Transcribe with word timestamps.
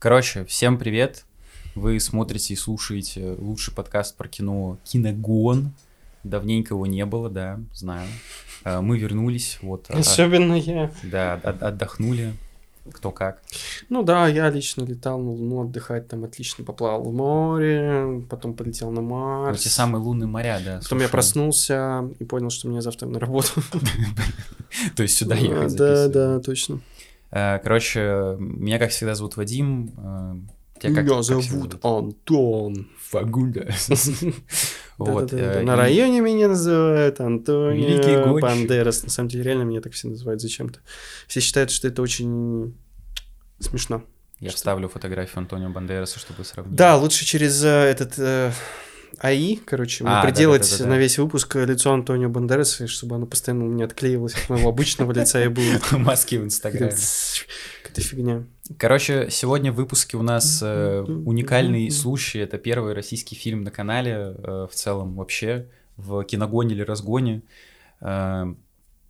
Короче, 0.00 0.44
всем 0.44 0.76
привет. 0.76 1.24
Вы 1.74 1.98
смотрите 2.00 2.52
и 2.52 2.56
слушаете 2.56 3.34
лучший 3.38 3.72
подкаст 3.72 4.14
про 4.14 4.28
кино 4.28 4.76
«Киногон». 4.84 5.72
Давненько 6.22 6.74
его 6.74 6.84
не 6.86 7.06
было, 7.06 7.30
да, 7.30 7.58
знаю. 7.72 8.06
А, 8.62 8.82
Мы 8.82 8.98
вернулись, 8.98 9.58
вот. 9.62 9.86
а- 9.88 9.98
Особенно 9.98 10.52
я. 10.52 10.92
Да, 11.02 11.40
от- 11.42 11.62
отдохнули. 11.62 12.34
Кто 12.92 13.10
как. 13.10 13.42
Ну 13.88 14.02
да, 14.02 14.28
я 14.28 14.50
лично 14.50 14.84
летал 14.84 15.18
на 15.18 15.30
Луну 15.30 15.62
отдыхать, 15.62 16.08
там 16.08 16.24
отлично 16.24 16.62
поплавал 16.62 17.02
в 17.02 17.12
море, 17.14 18.22
потом 18.28 18.52
полетел 18.52 18.90
на 18.90 19.00
Ну, 19.00 19.08
Марс. 19.08 19.62
те 19.62 19.70
самые 19.70 20.02
лунные 20.02 20.28
моря, 20.28 20.60
да. 20.62 20.80
Потом 20.82 20.98
я 20.98 21.04
слушай. 21.06 21.10
проснулся 21.10 22.08
и 22.18 22.24
понял, 22.24 22.50
что 22.50 22.68
мне 22.68 22.82
завтра 22.82 23.06
на 23.08 23.18
работу. 23.18 23.48
То 24.94 25.02
есть 25.02 25.16
сюда 25.16 25.36
ехать 25.36 25.74
Да, 25.74 25.96
записывать. 25.96 26.12
да, 26.12 26.40
точно. 26.40 26.80
А, 27.38 27.58
Короче, 27.58 28.36
меня, 28.38 28.78
как 28.78 28.90
всегда, 28.90 29.14
зовут 29.14 29.36
Вадим. 29.36 29.92
А, 29.98 30.36
Тебя 30.80 30.94
как- 30.94 31.04
Меня 31.04 31.16
как 31.16 31.22
зовут 31.42 31.84
Антон. 31.84 32.88
Фагунда. 33.10 33.68
Вот. 34.98 35.30
Э, 35.34 35.60
На 35.60 35.76
районе 35.76 36.22
меня 36.22 36.48
называют 36.48 37.20
Антонио. 37.20 38.38
Бандерас. 38.40 39.02
На 39.02 39.10
самом 39.10 39.28
деле, 39.28 39.44
реально 39.44 39.64
меня 39.64 39.82
так 39.82 39.92
все 39.92 40.08
называют 40.08 40.40
зачем-то. 40.40 40.78
Все 41.28 41.40
считают, 41.40 41.70
что 41.70 41.88
это 41.88 42.00
очень 42.00 42.74
смешно. 43.58 44.02
Я 44.40 44.50
вставлю 44.50 44.88
фотографию 44.88 45.38
Антонио 45.40 45.68
Бандераса, 45.68 46.18
чтобы 46.18 46.44
сравнить. 46.44 46.74
Да, 46.76 46.96
лучше 46.96 47.26
через 47.26 47.62
э, 47.62 47.68
этот 47.68 48.14
э, 48.18 48.52
АИ, 49.18 49.56
короче, 49.56 50.04
А, 50.06 50.22
приделать 50.22 50.62
да-да-да-да-да. 50.62 50.90
на 50.90 50.98
весь 50.98 51.18
выпуск 51.18 51.56
лицо 51.56 51.92
Антонио 51.92 52.28
Бандераса, 52.28 52.86
чтобы 52.86 53.16
оно 53.16 53.26
постоянно 53.26 53.64
у 53.64 53.68
меня 53.68 53.86
отклеивалось 53.86 54.34
от 54.34 54.48
моего 54.48 54.68
обычного 54.68 55.12
лица 55.12 55.42
и 55.42 55.48
было 55.48 55.64
Маски 55.92 56.36
в 56.36 56.44
Инстаграме. 56.44 56.92
какая-то 57.82 58.00
фигня. 58.00 58.44
Короче, 58.78 59.28
сегодня 59.30 59.72
в 59.72 59.76
выпуске 59.76 60.16
у 60.16 60.22
нас 60.22 60.60
э, 60.62 61.02
уникальный 61.02 61.90
случай. 61.90 62.40
Это 62.40 62.58
первый 62.58 62.94
российский 62.94 63.34
фильм 63.36 63.62
на 63.62 63.70
канале 63.70 64.12
э, 64.12 64.66
в 64.70 64.74
целом 64.74 65.14
вообще 65.14 65.66
в 65.96 66.22
киногоне 66.24 66.74
или 66.74 66.82
разгоне. 66.82 67.42
Э, 68.00 68.44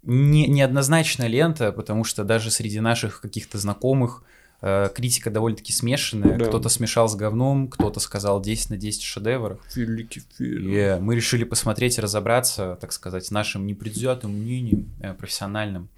не, 0.02 0.46
неоднозначная 0.46 1.26
лента, 1.26 1.72
потому 1.72 2.04
что 2.04 2.22
даже 2.22 2.50
среди 2.50 2.78
наших 2.80 3.20
каких-то 3.20 3.58
знакомых 3.58 4.22
э, 4.22 4.35
критика 4.60 5.30
довольно-таки 5.30 5.72
смешанная. 5.72 6.38
Да. 6.38 6.46
Кто-то 6.46 6.68
смешал 6.68 7.08
с 7.08 7.14
говном, 7.14 7.68
кто-то 7.68 8.00
сказал 8.00 8.40
10 8.40 8.70
на 8.70 8.76
10 8.76 9.02
шедевр. 9.02 9.58
Великий 9.74 10.22
фильм. 10.36 10.68
И 10.68 10.98
мы 11.00 11.14
решили 11.14 11.44
посмотреть 11.44 11.98
и 11.98 12.00
разобраться, 12.00 12.78
так 12.80 12.92
сказать, 12.92 13.30
нашим 13.30 13.66
непредвзятым 13.66 14.32
мнением 14.32 14.90
э, 15.00 15.14
профессиональным. 15.14 15.88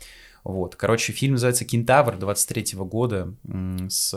Вот. 0.44 0.76
Короче, 0.76 1.12
фильм 1.12 1.32
называется 1.32 1.64
«Кентавр» 1.64 2.16
23 2.16 2.78
года 2.78 3.34
с, 3.88 4.12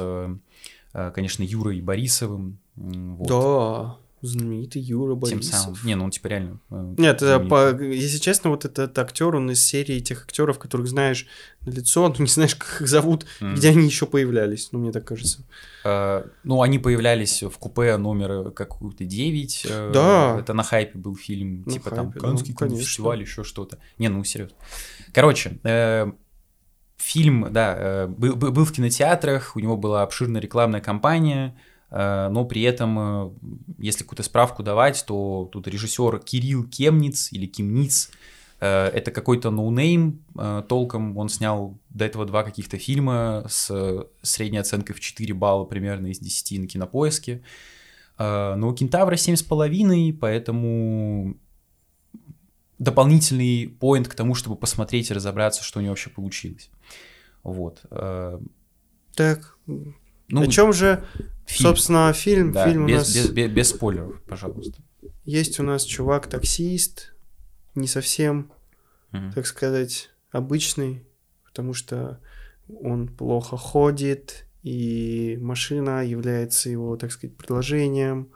э, 0.93 1.11
конечно, 1.13 1.43
Юрой 1.43 1.81
Борисовым. 1.81 2.57
вот. 2.75 3.27
Да, 3.27 3.97
знаменитый 4.21 4.81
Юра 4.81 5.13
Тем 5.13 5.19
Борисов. 5.19 5.55
самым. 5.59 5.79
Не, 5.83 5.95
ну 5.95 6.05
он 6.05 6.11
типа 6.11 6.27
реально... 6.27 6.59
э, 6.69 6.95
Нет, 6.97 7.21
это 7.21 7.39
по, 7.39 7.75
если 7.81 8.19
честно, 8.19 8.51
вот 8.51 8.65
этот 8.65 8.97
актер, 8.99 9.35
он 9.35 9.49
из 9.49 9.63
серии 9.63 9.99
тех 9.99 10.23
актеров, 10.23 10.59
которых 10.59 10.87
знаешь 10.87 11.25
на 11.65 11.71
лицо, 11.71 12.07
но 12.07 12.15
не 12.19 12.27
знаешь, 12.27 12.55
как 12.55 12.81
их 12.81 12.87
зовут, 12.87 13.25
М. 13.39 13.55
где 13.55 13.69
они 13.69 13.85
еще 13.85 14.05
появлялись, 14.05 14.69
ну, 14.71 14.79
мне 14.79 14.91
так 14.91 15.05
кажется. 15.05 15.39
Э, 15.83 16.23
ну, 16.43 16.61
они 16.61 16.77
появлялись 16.77 17.41
в 17.43 17.57
купе 17.57 17.97
номер 17.97 18.51
какой-то 18.51 19.05
9. 19.05 19.65
э, 19.67 19.91
Да. 19.93 20.37
Это 20.39 20.53
на 20.53 20.63
хайпе 20.63 20.97
был 20.99 21.15
фильм, 21.15 21.63
На 21.65 21.71
типа 21.73 21.89
там 21.89 22.11
хайпе, 22.11 22.19
Каннский 22.19 22.55
ну, 22.59 22.77
фестиваль, 22.77 23.21
еще 23.21 23.43
что-то. 23.43 23.79
Не, 23.97 24.09
ну, 24.09 24.23
серьезно. 24.23 24.55
Короче, 25.13 25.59
э, 25.63 26.11
фильм, 26.97 27.47
да, 27.51 28.05
был, 28.07 28.35
был 28.35 28.65
в 28.65 28.71
кинотеатрах, 28.71 29.55
у 29.55 29.59
него 29.59 29.75
была 29.75 30.03
обширная 30.03 30.39
рекламная 30.39 30.81
кампания, 30.81 31.55
но 31.91 32.45
при 32.45 32.61
этом, 32.61 32.99
э, 32.99 33.31
если 33.79 34.03
какую-то 34.03 34.23
справку 34.23 34.63
давать, 34.63 35.03
то 35.05 35.49
тут 35.51 35.67
режиссер 35.67 36.19
Кирилл 36.19 36.63
Кемниц 36.63 37.33
или 37.33 37.45
Кимниц, 37.45 38.09
э, 38.61 38.87
это 38.87 39.11
какой-то 39.11 39.51
no-name 39.51 40.23
э, 40.37 40.63
толком, 40.69 41.17
он 41.17 41.27
снял 41.27 41.77
до 41.89 42.05
этого 42.05 42.25
два 42.25 42.43
каких-то 42.43 42.77
фильма 42.77 43.45
с 43.49 43.69
э, 43.69 44.05
средней 44.21 44.59
оценкой 44.59 44.95
в 44.95 45.01
4 45.01 45.33
балла 45.33 45.65
примерно 45.65 46.07
из 46.07 46.19
10 46.19 46.59
на 46.61 46.67
кинопоиске. 46.67 47.43
Э, 48.17 48.55
Но 48.55 48.69
у 48.69 48.73
Кентавра 48.73 49.15
7,5, 49.15 50.13
поэтому 50.13 51.35
дополнительный 52.79 53.67
поинт 53.67 54.07
к 54.07 54.15
тому, 54.15 54.33
чтобы 54.33 54.55
посмотреть 54.55 55.11
и 55.11 55.13
разобраться, 55.13 55.63
что 55.63 55.79
у 55.79 55.81
него 55.81 55.91
вообще 55.91 56.09
получилось. 56.09 56.71
Вот. 57.43 57.81
э, 57.91 58.39
Так, 59.15 59.57
Ну, 60.31 60.41
о 60.43 60.47
чем 60.47 60.73
же, 60.73 61.03
фильм. 61.45 61.69
собственно, 61.69 62.13
фильм? 62.13 62.51
Да, 62.51 62.65
фильм 62.67 62.85
у 62.85 62.87
без, 62.87 62.97
нас... 62.97 63.15
без, 63.15 63.29
без- 63.29 63.51
без 63.51 63.69
спойлеров, 63.69 64.21
пожалуйста. 64.23 64.81
Есть 65.25 65.59
у 65.59 65.63
нас 65.63 65.83
чувак-таксист, 65.83 67.13
не 67.75 67.87
совсем, 67.87 68.51
Мгм. 69.11 69.31
так 69.33 69.45
сказать, 69.47 70.09
обычный, 70.31 71.05
потому 71.45 71.73
что 71.73 72.19
он 72.81 73.07
плохо 73.07 73.57
ходит, 73.57 74.45
и 74.63 75.37
машина 75.41 76.05
является 76.05 76.69
его, 76.69 76.95
так 76.97 77.11
сказать, 77.11 77.35
предложением. 77.35 78.29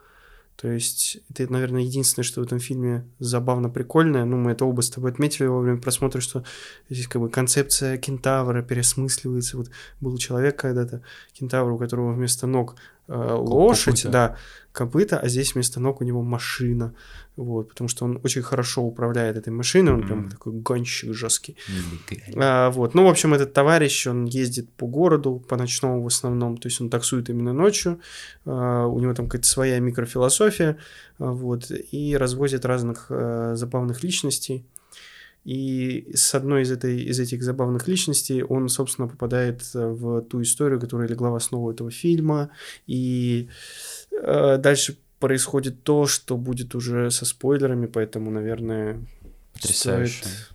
То 0.56 0.70
есть 0.70 1.18
это, 1.30 1.52
наверное, 1.52 1.82
единственное, 1.82 2.24
что 2.24 2.42
в 2.42 2.46
этом 2.46 2.60
фильме 2.60 3.06
забавно 3.20 3.70
прикольное. 3.70 4.24
Ну, 4.24 4.38
мы 4.38 4.52
это 4.52 4.66
оба 4.66 4.82
с 4.82 4.90
тобой 4.90 5.12
отметили 5.12 5.48
во 5.48 5.60
время 5.60 5.82
просмотра, 5.82 6.22
что 6.22 6.46
здесь 6.90 7.08
как 7.08 7.22
бы 7.22 7.30
концепция 7.30 7.98
кентавра 7.98 8.62
переосмысливается. 8.62 9.58
Вот 9.58 9.70
был 10.00 10.18
человек 10.18 10.58
когда-то, 10.58 11.02
кентавр, 11.34 11.72
у 11.72 11.78
которого 11.78 12.14
вместо 12.14 12.48
ног 12.48 12.76
лошадь, 13.08 14.02
копыта. 14.04 14.10
да, 14.10 14.38
копыта, 14.72 15.20
а 15.20 15.28
здесь 15.30 15.54
вместо 15.54 15.80
ног 15.80 16.02
у 16.02 16.04
него 16.04 16.22
машина. 16.22 16.94
Вот, 17.38 17.70
потому 17.70 17.90
что 17.90 18.06
он 18.06 18.20
очень 18.24 18.42
хорошо 18.42 18.82
управляет 18.84 19.36
этой 19.36 19.52
машиной, 19.52 19.94
он 19.94 20.04
прям 20.06 20.20
Мгм. 20.20 20.30
такой 20.30 20.54
гонщик 20.54 21.14
жесткий. 21.14 21.58
Великая. 21.68 22.34
А, 22.38 22.70
вот. 22.72 22.94
Ну, 22.96 23.06
в 23.06 23.10
общем, 23.10 23.34
этот 23.34 23.52
товарищ, 23.54 24.08
он 24.08 24.24
ездит 24.26 24.70
по 24.74 24.88
городу, 24.88 25.44
по 25.48 25.58
ночному 25.58 26.02
в 26.02 26.08
основном, 26.08 26.58
то 26.58 26.68
есть 26.68 26.80
он 26.80 26.90
таксует 26.90 27.30
именно 27.30 27.52
ночью, 27.54 28.00
а, 28.46 28.86
у 28.88 29.00
него 29.00 29.14
там 29.14 29.28
какая-то 29.28 29.48
своя 29.48 29.80
микрофилософия, 29.80 30.78
а, 31.20 31.32
вот, 31.32 31.70
и 31.72 32.16
развозит 32.18 32.64
разных 32.66 33.08
а, 33.10 33.56
забавных 33.56 34.02
личностей. 34.04 34.66
И 35.46 36.12
с 36.16 36.36
одной 36.36 36.64
из, 36.64 36.72
этой, 36.72 37.04
из 37.04 37.20
этих 37.20 37.44
забавных 37.44 37.88
личностей 37.88 38.44
он, 38.44 38.68
собственно, 38.68 39.08
попадает 39.08 39.62
э, 39.76 39.88
в 39.88 40.22
ту 40.22 40.42
историю, 40.42 40.80
которая 40.80 41.08
легла 41.08 41.30
в 41.30 41.36
основу 41.36 41.72
этого 41.72 41.92
фильма. 41.92 42.50
И 42.88 43.48
э, 44.12 44.58
дальше 44.58 44.98
происходит 45.20 45.84
то, 45.84 46.08
что 46.08 46.36
будет 46.36 46.76
уже 46.76 47.12
со 47.12 47.26
спойлерами, 47.26 47.86
поэтому, 47.86 48.32
наверное, 48.32 49.00
Потрясающе. 49.54 50.26
стоит 50.26 50.55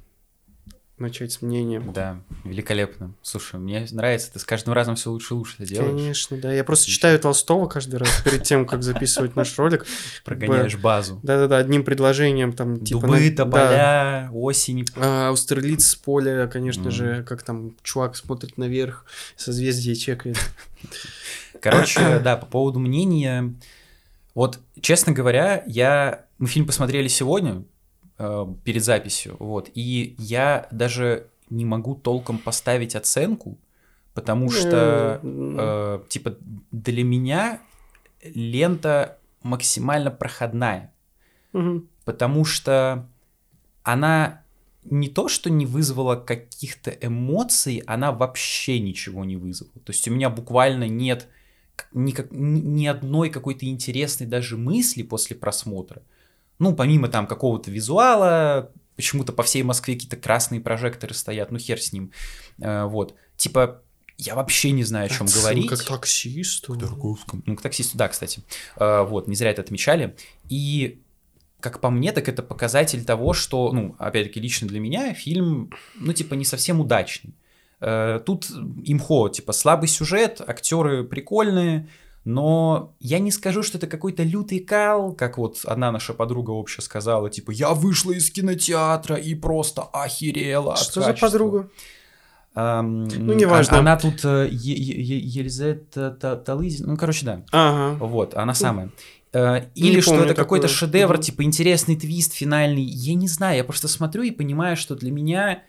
начать 1.00 1.32
с 1.32 1.42
мнением. 1.42 1.92
Да, 1.92 2.20
великолепно. 2.44 3.14
Слушай, 3.22 3.58
мне 3.58 3.86
нравится, 3.90 4.32
ты 4.32 4.38
с 4.38 4.44
каждым 4.44 4.74
разом 4.74 4.96
все 4.96 5.10
лучше 5.10 5.34
и 5.34 5.36
лучше 5.36 5.54
это 5.58 5.66
делаешь. 5.66 5.90
Конечно, 5.90 6.36
да. 6.36 6.52
Я 6.52 6.64
просто 6.64 6.84
Отлично. 6.84 6.96
читаю 6.96 7.20
Толстого 7.20 7.66
каждый 7.66 7.96
раз 7.96 8.22
перед 8.24 8.42
тем, 8.42 8.66
как 8.66 8.82
записывать 8.82 9.36
наш 9.36 9.58
ролик. 9.58 9.86
Прогоняешь 10.24 10.76
базу. 10.76 11.18
Да-да-да, 11.22 11.58
одним 11.58 11.84
предложением 11.84 12.52
там 12.52 12.84
типа... 12.84 13.00
Дубы, 13.00 13.18
на- 13.18 13.30
да. 13.30 13.44
тополя, 13.44 14.30
осень. 14.32 14.86
А, 14.96 15.28
Аустерлиц 15.28 15.86
с 15.86 15.94
поля, 15.94 16.46
конечно 16.46 16.90
же, 16.90 17.24
как 17.24 17.42
там 17.42 17.76
чувак 17.82 18.16
смотрит 18.16 18.58
наверх, 18.58 19.04
созвездие 19.36 19.96
чекает. 19.96 20.38
Короче, 21.60 22.18
да, 22.24 22.36
по 22.36 22.46
поводу 22.46 22.78
мнения. 22.78 23.54
Вот, 24.34 24.58
честно 24.80 25.12
говоря, 25.12 25.62
я... 25.66 26.26
Мы 26.38 26.46
фильм 26.46 26.66
посмотрели 26.66 27.08
сегодня, 27.08 27.64
э, 28.20 28.46
перед 28.64 28.84
записью, 28.84 29.36
вот, 29.38 29.70
и 29.74 30.14
я 30.18 30.68
даже 30.70 31.26
не 31.48 31.64
могу 31.64 31.94
толком 31.94 32.38
поставить 32.38 32.94
оценку, 32.94 33.58
потому 34.14 34.50
что, 34.50 35.20
э, 35.22 36.00
типа, 36.08 36.36
для 36.70 37.02
меня 37.04 37.60
лента 38.22 39.18
максимально 39.42 40.10
проходная, 40.10 40.92
потому 42.04 42.44
что 42.44 43.08
она 43.82 44.42
не 44.84 45.08
то, 45.08 45.28
что 45.28 45.50
не 45.50 45.66
вызвала 45.66 46.16
каких-то 46.16 46.90
эмоций, 46.90 47.82
она 47.86 48.12
вообще 48.12 48.80
ничего 48.80 49.24
не 49.24 49.36
вызвала. 49.36 49.72
То 49.84 49.92
есть 49.92 50.08
у 50.08 50.10
меня 50.12 50.30
буквально 50.30 50.88
нет 50.88 51.28
никак- 51.92 52.30
ни, 52.30 52.60
ни 52.60 52.86
одной 52.86 53.30
какой-то 53.30 53.66
интересной 53.66 54.26
даже 54.26 54.56
мысли 54.56 55.02
после 55.02 55.36
просмотра. 55.36 56.02
Ну, 56.60 56.74
помимо 56.74 57.08
там 57.08 57.26
какого-то 57.26 57.70
визуала, 57.70 58.70
почему-то 58.94 59.32
по 59.32 59.42
всей 59.42 59.62
Москве 59.62 59.94
какие-то 59.94 60.16
красные 60.16 60.60
прожекторы 60.60 61.14
стоят, 61.14 61.50
ну 61.50 61.58
хер 61.58 61.80
с 61.80 61.92
ним. 61.92 62.12
Э, 62.60 62.84
вот. 62.84 63.16
Типа, 63.36 63.82
я 64.18 64.34
вообще 64.34 64.70
не 64.70 64.84
знаю, 64.84 65.06
о 65.06 65.08
чем 65.08 65.24
Отсылка 65.24 65.48
говорить. 65.48 65.68
Как 65.70 65.82
таксист. 65.82 66.68
Ну, 67.46 67.56
к 67.56 67.62
таксисту, 67.62 67.96
да, 67.96 68.08
кстати. 68.08 68.42
Э, 68.76 69.02
вот, 69.02 69.26
не 69.26 69.34
зря 69.34 69.50
это 69.50 69.62
отмечали. 69.62 70.14
И 70.50 71.00
как 71.60 71.80
по 71.80 71.88
мне, 71.88 72.12
так 72.12 72.28
это 72.28 72.42
показатель 72.42 73.04
того, 73.04 73.32
что, 73.32 73.72
ну, 73.72 73.96
опять-таки, 73.98 74.38
лично 74.38 74.68
для 74.68 74.80
меня 74.80 75.14
фильм, 75.14 75.70
ну, 75.94 76.12
типа, 76.12 76.34
не 76.34 76.44
совсем 76.44 76.80
удачный. 76.80 77.34
Э, 77.80 78.20
тут 78.24 78.50
имхо, 78.84 79.30
типа 79.30 79.52
слабый 79.52 79.88
сюжет, 79.88 80.42
актеры 80.46 81.04
прикольные, 81.04 81.88
но 82.24 82.94
я 83.00 83.18
не 83.18 83.30
скажу, 83.30 83.62
что 83.62 83.78
это 83.78 83.86
какой-то 83.86 84.22
лютый 84.22 84.58
кал, 84.60 85.12
как 85.12 85.38
вот 85.38 85.60
одна 85.64 85.90
наша 85.90 86.12
подруга 86.12 86.50
общая 86.50 86.82
сказала, 86.82 87.30
типа, 87.30 87.50
я 87.50 87.72
вышла 87.72 88.12
из 88.12 88.30
кинотеатра 88.30 89.16
и 89.16 89.34
просто 89.34 89.82
охерела 89.82 90.76
Что 90.76 91.00
за 91.00 91.14
подруга? 91.14 91.70
Um, 92.54 93.08
ну, 93.16 93.32
неважно. 93.32 93.78
Она, 93.78 93.92
она 93.92 94.00
тут 94.00 94.24
э, 94.24 94.48
Елизавета 94.50 96.10
Талызин, 96.44 96.88
ну, 96.88 96.96
короче, 96.96 97.24
да. 97.24 97.44
Ага. 97.52 98.04
Вот, 98.04 98.34
она 98.34 98.54
самая. 98.54 98.90
Uh, 99.32 99.68
или 99.76 99.96
не 99.96 100.00
что 100.00 100.16
это 100.16 100.34
какой-то 100.34 100.66
шедевр, 100.66 101.14
угу. 101.14 101.22
типа 101.22 101.44
интересный 101.44 101.94
твист 101.94 102.32
финальный. 102.32 102.82
Я 102.82 103.14
не 103.14 103.28
знаю, 103.28 103.58
я 103.58 103.64
просто 103.64 103.86
смотрю 103.86 104.24
и 104.24 104.32
понимаю, 104.32 104.76
что 104.76 104.96
для 104.96 105.12
меня 105.12 105.62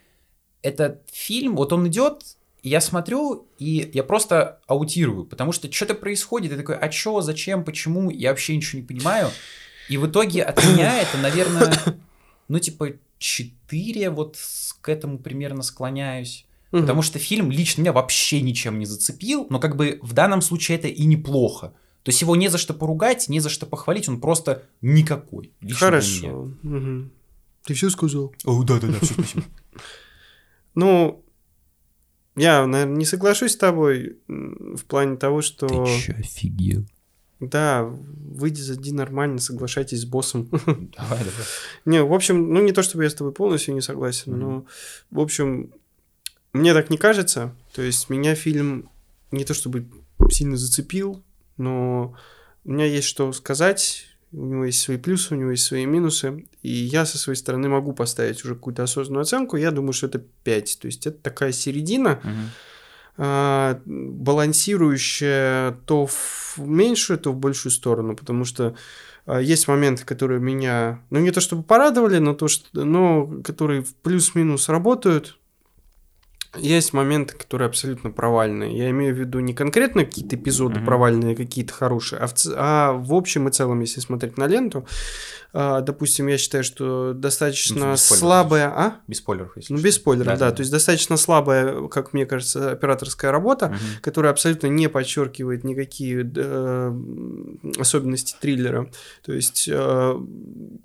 этот 0.64 1.04
фильм, 1.12 1.56
вот 1.56 1.72
он 1.72 1.88
идет, 1.88 2.24
я 2.64 2.82
смотрю, 2.82 3.48
и 3.58 3.90
я 3.94 4.04
просто 4.04 4.60
аутирую, 4.68 5.26
потому 5.26 5.52
что 5.52 5.72
что-то 5.72 5.96
происходит, 5.96 6.52
я 6.52 6.58
такой, 6.58 6.78
а 6.78 6.90
чё, 6.90 7.22
зачем, 7.22 7.64
почему, 7.64 8.10
я 8.10 8.30
вообще 8.30 8.56
ничего 8.56 8.82
не 8.82 8.88
понимаю. 8.88 9.30
И 9.90 9.98
в 9.98 10.08
итоге 10.08 10.44
от 10.44 10.64
меня 10.64 11.02
это, 11.02 11.18
наверное, 11.18 11.74
ну, 12.48 12.60
типа, 12.60 12.94
4, 13.18 14.10
вот 14.10 14.38
к 14.82 14.90
этому 14.90 15.18
примерно 15.20 15.64
склоняюсь. 15.64 16.46
Угу. 16.72 16.82
Потому 16.82 17.02
что 17.02 17.20
фильм 17.20 17.52
лично 17.52 17.82
меня 17.82 17.94
вообще 17.94 18.42
ничем 18.42 18.80
не 18.80 18.86
зацепил, 18.86 19.48
но 19.50 19.60
как 19.60 19.76
бы 19.76 20.00
в 20.02 20.14
данном 20.14 20.42
случае 20.42 20.78
это 20.78 20.88
и 20.88 21.06
неплохо. 21.06 21.74
То 22.04 22.10
есть 22.10 22.22
его 22.22 22.36
не 22.36 22.48
за 22.48 22.58
что 22.58 22.74
поругать, 22.74 23.30
не 23.30 23.40
за 23.40 23.50
что 23.50 23.66
похвалить, 23.66 24.10
он 24.10 24.20
просто 24.20 24.64
никакой. 24.82 25.52
Хорошо. 25.74 26.52
Угу. 26.64 27.10
Ты 27.66 27.74
все 27.74 27.90
сказал? 27.90 28.34
О, 28.46 28.64
да, 28.64 28.80
да, 28.80 28.88
да, 28.88 29.00
все, 29.02 29.14
спасибо. 29.14 29.46
Ну, 30.74 31.22
я, 32.36 32.66
наверное, 32.66 32.98
не 32.98 33.06
соглашусь 33.06 33.54
с 33.54 33.58
тобой 33.58 34.18
в 34.28 34.84
плане 34.86 35.18
того, 35.18 35.42
что... 35.42 35.68
Ты 35.68 36.00
чё, 36.00 36.14
офигел? 36.18 36.86
Да, 37.40 37.84
выйди 37.84 38.62
за 38.62 38.76
день 38.76 38.94
нормально, 38.96 39.40
соглашайтесь 39.40 40.02
с 40.02 40.06
боссом. 40.06 40.48
Давай, 40.52 41.20
давай. 41.20 41.46
Не, 41.86 42.04
в 42.04 42.14
общем, 42.14 42.54
ну 42.54 42.62
не 42.62 42.72
то, 42.72 42.84
чтобы 42.84 43.04
я 43.04 43.10
с 43.10 43.16
тобой 43.16 43.34
полностью 43.34 43.74
не 43.74 43.82
согласен, 43.82 44.34
mm-hmm. 44.34 44.38
но, 44.38 44.66
в 45.10 45.20
общем, 45.20 45.74
мне 46.54 46.74
так 46.76 46.92
не 46.92 46.98
кажется. 46.98 47.56
То 47.74 47.82
есть 47.82 48.12
меня 48.12 48.36
фильм 48.36 48.90
не 49.32 49.44
то 49.44 49.56
чтобы 49.56 49.88
сильно 50.30 50.56
зацепил, 50.56 51.24
но 51.58 52.16
у 52.64 52.72
меня 52.72 52.86
есть 52.86 53.08
что 53.08 53.34
сказать, 53.34 54.06
у 54.34 54.46
него 54.46 54.66
есть 54.66 54.80
свои 54.80 54.98
плюсы, 54.98 55.34
у 55.34 55.38
него 55.38 55.52
есть 55.52 55.66
свои 55.66 55.86
минусы, 55.86 56.46
и 56.62 56.70
я 56.70 57.06
со 57.06 57.18
своей 57.18 57.38
стороны 57.38 57.68
могу 57.70 57.94
поставить 57.94 58.44
уже 58.46 58.56
какую-то 58.56 58.84
осознанную 58.84 59.24
оценку, 59.24 59.58
я 59.58 59.72
думаю, 59.72 59.94
что 59.94 60.08
это 60.08 60.20
5, 60.20 60.80
то 60.82 60.86
есть 60.88 61.06
это 61.08 61.18
такая 61.18 61.52
середина, 61.52 62.20
а, 63.18 63.82
балансирующая 63.86 65.72
то 65.86 66.08
в 66.08 66.58
меньшую, 66.58 67.20
то 67.20 67.34
в 67.34 67.38
большую 67.38 67.72
сторону, 67.72 68.16
потому 68.16 68.46
что 68.46 68.76
а, 69.26 69.40
есть 69.40 69.68
моменты, 69.68 70.06
которые 70.06 70.40
меня, 70.40 71.02
ну 71.10 71.20
не 71.20 71.32
то 71.32 71.42
чтобы 71.42 71.64
порадовали, 71.64 72.20
но 72.20 72.34
то, 72.34 72.48
что, 72.48 72.86
но 72.86 73.42
которые 73.44 73.84
в 73.84 73.94
плюс-минус 73.96 74.70
работают, 74.70 75.38
есть 76.58 76.94
моменты, 76.94 77.36
которые 77.36 77.68
абсолютно 77.68 78.12
провальные. 78.12 78.78
Я 78.78 78.90
имею 78.90 79.16
в 79.16 79.18
виду 79.18 79.40
не 79.40 79.54
конкретно 79.54 80.04
какие-то 80.04 80.36
эпизоды 80.36 80.80
mm-hmm. 80.80 80.86
провальные, 80.86 81.36
какие-то 81.36 81.74
хорошие, 81.74 82.20
а 82.20 82.28
в, 82.28 82.34
а 82.56 82.92
в 82.94 83.14
общем 83.14 83.48
и 83.48 83.52
целом, 83.52 83.80
если 83.80 84.02
смотреть 84.02 84.38
на 84.38 84.48
ленту, 84.48 84.86
допустим, 85.54 86.28
я 86.28 86.38
считаю, 86.38 86.64
что 86.64 87.14
достаточно 87.14 87.92
ну, 87.92 87.98
слабая... 87.98 88.70
А? 88.70 88.96
Без 89.08 89.18
спойлеров, 89.18 89.52
если 89.58 89.74
Ну, 89.74 89.82
без 89.82 89.96
спойлеров, 89.96 90.28
да, 90.28 90.38
да, 90.38 90.50
да. 90.50 90.56
То 90.56 90.62
есть 90.62 90.72
достаточно 90.72 91.18
слабая, 91.18 91.88
как 91.90 92.14
мне 92.14 92.26
кажется, 92.26 92.72
операторская 92.72 93.32
работа, 93.32 93.68
угу. 93.68 93.76
которая 94.02 94.32
абсолютно 94.32 94.68
не 94.68 94.88
подчеркивает 94.88 95.64
никакие 95.64 96.30
э, 96.36 97.00
особенности 97.78 98.36
триллера. 98.40 98.90
То 99.24 99.34
есть 99.34 99.68
э, 99.72 100.16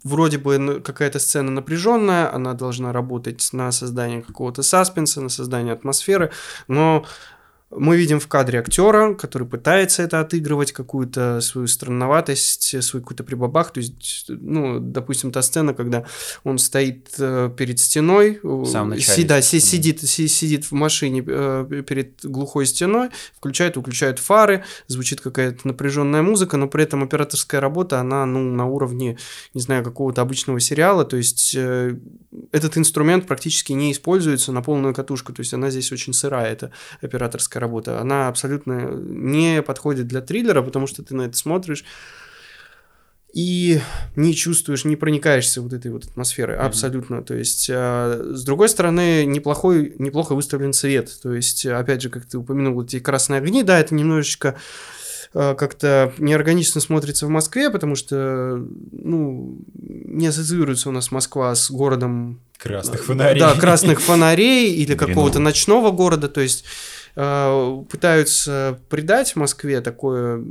вроде 0.03 0.39
бы 0.39 0.83
какая-то 0.85 1.19
сцена 1.19 1.51
напряженная, 1.51 2.33
она 2.35 2.55
должна 2.55 2.93
работать 2.93 3.49
на 3.53 3.71
создание 3.73 4.23
какого-то 4.23 4.63
саспенса, 4.63 5.21
на 5.21 5.29
создание 5.29 5.75
атмосферы, 5.75 6.31
но 6.69 7.07
мы 7.71 7.97
видим 7.97 8.21
в 8.21 8.29
кадре 8.29 8.61
актера, 8.61 9.15
который 9.15 9.47
пытается 9.47 10.03
это 10.03 10.21
отыгрывать, 10.21 10.73
какую-то 10.73 11.41
свою 11.41 11.67
странноватость, 11.67 12.83
свой 12.83 13.03
какой-то 13.03 13.25
прибабах. 13.25 13.73
То 13.73 13.81
есть, 13.81 14.27
ну, 14.29 14.79
допустим, 14.79 15.33
та 15.33 15.43
сцена, 15.43 15.75
когда 15.75 16.05
он 16.45 16.59
стоит 16.59 17.11
э, 17.19 17.51
перед 17.57 17.81
стеной, 17.81 18.41
си, 19.01 19.25
да, 19.25 19.43
си, 19.43 19.61
сидит, 19.61 20.01
си, 20.01 20.29
сидит 20.29 20.65
в 20.65 20.73
машине 20.73 21.25
э, 21.27 21.83
перед 21.87 22.25
глухой 22.25 22.67
стеной, 22.67 23.09
включает, 23.37 23.77
выключает 23.77 24.21
фары, 24.21 24.65
звучит 24.87 25.21
какая-то 25.21 25.67
напряженная 25.67 26.23
музыка, 26.23 26.57
но 26.57 26.69
при 26.69 26.85
этом 26.85 27.03
операторская 27.03 27.61
работа, 27.61 27.99
она, 28.01 28.27
ну, 28.27 28.41
на 28.41 28.67
уровне, 28.67 29.19
не 29.55 29.61
знаю, 29.61 29.83
какого-то 29.83 30.23
обычного 30.23 30.61
сериала. 30.61 31.05
То 31.05 31.17
есть, 31.17 31.55
э, 31.57 31.97
этот 32.53 32.79
инструмент 32.79 33.27
практически 33.27 33.73
не 33.73 33.91
используется 33.91 34.53
на 34.53 34.63
полную 34.63 34.95
катушку. 34.95 35.33
То 35.33 35.41
есть, 35.41 35.53
она 35.53 35.71
здесь 35.71 35.91
очень 35.91 36.13
сырая, 36.13 36.53
эта 36.53 36.71
операторская 37.03 37.61
работа, 37.61 37.66
она 38.01 38.29
абсолютно 38.29 38.91
не 38.91 39.63
подходит 39.63 40.07
для 40.07 40.21
триллера, 40.21 40.63
потому 40.63 40.87
что 40.87 41.03
ты 41.03 41.15
на 41.15 41.23
это 41.23 41.37
смотришь 41.37 41.85
и 43.37 43.81
не 44.17 44.35
чувствуешь, 44.35 44.87
не 44.87 44.97
проникаешься 44.97 45.61
вот 45.61 45.75
этой 45.75 45.91
вот 45.91 46.07
атмосферой, 46.07 46.57
mm-hmm. 46.57 46.67
абсолютно. 46.67 47.23
То 47.23 47.35
есть, 47.35 47.69
э, 47.69 48.31
с 48.33 48.45
другой 48.45 48.71
стороны, 48.71 49.27
неплохой, 49.27 49.95
неплохо 49.99 50.35
выставлен 50.35 50.73
цвет. 50.73 51.15
То 51.23 51.35
есть, 51.35 51.67
опять 51.67 52.01
же, 52.01 52.09
как 52.09 52.25
ты 52.25 52.39
упомянул, 52.39 52.83
эти 52.83 52.99
красные 52.99 53.39
огни, 53.39 53.63
да, 53.63 53.79
это 53.79 53.95
немножечко 53.95 54.57
э, 55.35 55.55
как-то 55.55 56.15
неорганично 56.17 56.81
смотрится 56.81 57.27
в 57.27 57.29
Москве, 57.29 57.69
потому 57.69 57.95
что, 57.95 58.67
ну, 58.91 59.59
не 59.75 60.29
ассоциируется 60.29 60.89
у 60.89 60.93
нас 60.93 61.11
Москва 61.11 61.55
с 61.55 61.71
городом... 61.71 62.41
Красных 62.57 63.05
фонарей. 63.05 63.39
Да, 63.39 63.53
красных 63.53 64.01
фонарей 64.01 64.73
или 64.73 64.95
какого-то 64.95 65.41
ночного 65.41 65.91
города, 65.91 66.31
то 66.31 66.41
есть 66.41 66.65
пытаются 67.17 68.79
придать 68.91 69.37
Москве 69.37 69.81
такое, 69.81 70.45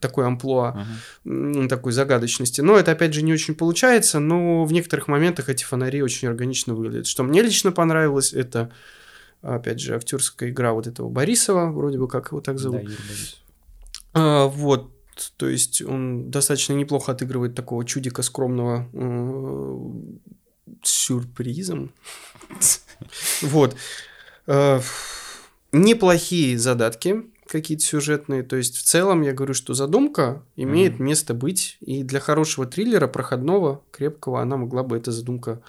такое 0.00 0.26
амплуа, 0.26 0.84
uh-huh. 1.24 1.68
такой 1.68 1.92
загадочности. 1.92 2.60
Но 2.60 2.76
это, 2.76 2.90
опять 2.90 3.14
же, 3.14 3.22
не 3.22 3.32
очень 3.32 3.54
получается, 3.54 4.18
но 4.18 4.64
в 4.64 4.72
некоторых 4.72 5.06
моментах 5.06 5.48
эти 5.48 5.62
фонари 5.62 6.02
очень 6.02 6.26
органично 6.26 6.74
выглядят. 6.74 7.06
Что 7.06 7.22
мне 7.22 7.40
лично 7.40 7.70
понравилось, 7.70 8.32
это, 8.32 8.72
опять 9.42 9.78
же, 9.78 9.94
актерская 9.94 10.50
игра 10.50 10.72
вот 10.72 10.88
этого 10.88 11.08
Борисова, 11.08 11.70
вроде 11.70 11.98
бы 11.98 12.08
как 12.08 12.32
его 12.32 12.40
так 12.40 12.58
зовут. 12.58 12.86
Да, 12.86 12.92
а, 14.14 14.46
вот, 14.46 14.90
то 15.36 15.48
есть 15.48 15.82
он 15.82 16.32
достаточно 16.32 16.72
неплохо 16.72 17.12
отыгрывает 17.12 17.54
такого 17.54 17.84
чудика 17.84 18.22
скромного 18.22 18.88
э, 18.92 19.78
сюрпризом. 20.82 21.92
Вот. 23.42 23.76
Неплохие 25.72 26.58
задатки 26.58 27.24
какие-то 27.48 27.84
сюжетные. 27.84 28.42
То 28.42 28.56
есть, 28.56 28.76
в 28.76 28.82
целом, 28.82 29.22
я 29.22 29.32
говорю, 29.32 29.54
что 29.54 29.74
задумка 29.74 30.42
имеет 30.56 30.94
mm-hmm. 30.94 31.02
место 31.02 31.34
быть. 31.34 31.78
И 31.80 32.02
для 32.02 32.20
хорошего 32.20 32.66
триллера, 32.66 33.06
проходного, 33.06 33.82
крепкого, 33.90 34.40
она 34.40 34.56
могла 34.56 34.82
бы 34.82 34.96
эта 34.96 35.10
задумка 35.10 35.62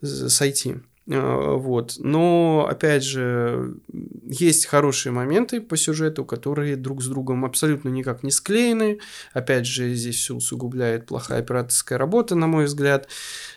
сойти. 0.00 0.76
А, 1.10 1.56
вот. 1.56 1.96
Но, 1.98 2.66
опять 2.70 3.04
же, 3.04 3.76
есть 4.24 4.66
хорошие 4.66 5.12
моменты 5.12 5.60
по 5.60 5.76
сюжету, 5.76 6.24
которые 6.24 6.76
друг 6.76 7.02
с 7.02 7.06
другом 7.06 7.44
абсолютно 7.44 7.88
никак 7.88 8.22
не 8.22 8.30
склеены. 8.30 9.00
Опять 9.32 9.66
же, 9.66 9.94
здесь 9.94 10.16
все 10.16 10.34
усугубляет 10.34 11.06
плохая 11.06 11.40
операторская 11.40 11.98
работа, 11.98 12.34
на 12.34 12.46
мой 12.46 12.66
взгляд. 12.66 13.08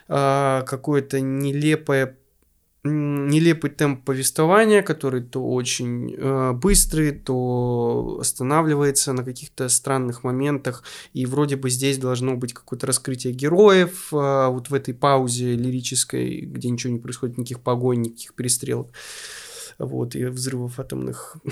А, 0.08 0.62
какое-то 0.62 1.20
нелепое 1.20 2.16
нелепый 2.86 3.70
темп 3.70 4.04
повествования, 4.04 4.82
который 4.82 5.22
то 5.22 5.46
очень 5.46 6.14
э, 6.16 6.52
быстрый, 6.52 7.12
то 7.12 8.18
останавливается 8.20 9.12
на 9.12 9.24
каких-то 9.24 9.68
странных 9.68 10.24
моментах, 10.24 10.82
и 11.12 11.26
вроде 11.26 11.56
бы 11.56 11.70
здесь 11.70 11.98
должно 11.98 12.36
быть 12.36 12.52
какое-то 12.52 12.86
раскрытие 12.86 13.32
героев, 13.32 14.08
э, 14.12 14.48
вот 14.48 14.70
в 14.70 14.74
этой 14.74 14.94
паузе 14.94 15.54
лирической, 15.54 16.40
где 16.40 16.70
ничего 16.70 16.92
не 16.92 16.98
происходит, 16.98 17.38
никаких 17.38 17.60
погонь, 17.60 18.02
никаких 18.02 18.34
перестрелок 18.34 18.92
вот, 19.78 20.14
и 20.14 20.24
взрывов 20.26 20.78
атомных. 20.78 21.36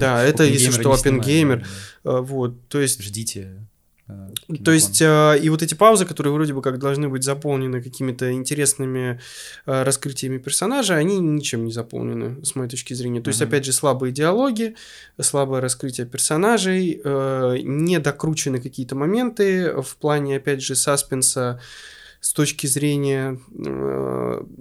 Да, 0.00 0.24
это, 0.24 0.42
если 0.42 0.72
что, 0.72 0.92
Оппенгеймер. 0.92 1.64
Э, 2.04 2.18
вот, 2.20 2.68
то 2.68 2.80
есть... 2.80 3.00
Ждите 3.00 3.64
Э, 4.08 4.28
То 4.64 4.72
есть, 4.72 5.02
э, 5.02 5.38
и 5.40 5.48
вот 5.50 5.62
эти 5.62 5.74
паузы, 5.74 6.06
которые 6.06 6.32
вроде 6.32 6.54
бы 6.54 6.62
как 6.62 6.78
должны 6.78 7.08
быть 7.08 7.24
заполнены 7.24 7.82
какими-то 7.82 8.32
интересными 8.32 9.20
э, 9.66 9.82
раскрытиями 9.82 10.38
персонажа, 10.38 10.94
они 10.94 11.18
ничем 11.18 11.64
не 11.64 11.72
заполнены, 11.72 12.44
с 12.44 12.54
моей 12.54 12.70
точки 12.70 12.94
зрения. 12.94 13.20
То 13.20 13.28
есть, 13.28 13.42
опять 13.42 13.64
же, 13.64 13.72
слабые 13.72 14.12
диалоги, 14.12 14.74
слабое 15.20 15.60
раскрытие 15.60 16.06
персонажей, 16.06 17.00
недокручены 17.04 18.60
какие-то 18.60 18.94
моменты 18.94 19.80
в 19.82 19.96
плане, 19.96 20.36
опять 20.36 20.62
же, 20.62 20.74
саспенса 20.74 21.60
с 22.20 22.32
точки 22.32 22.66
зрения 22.66 23.38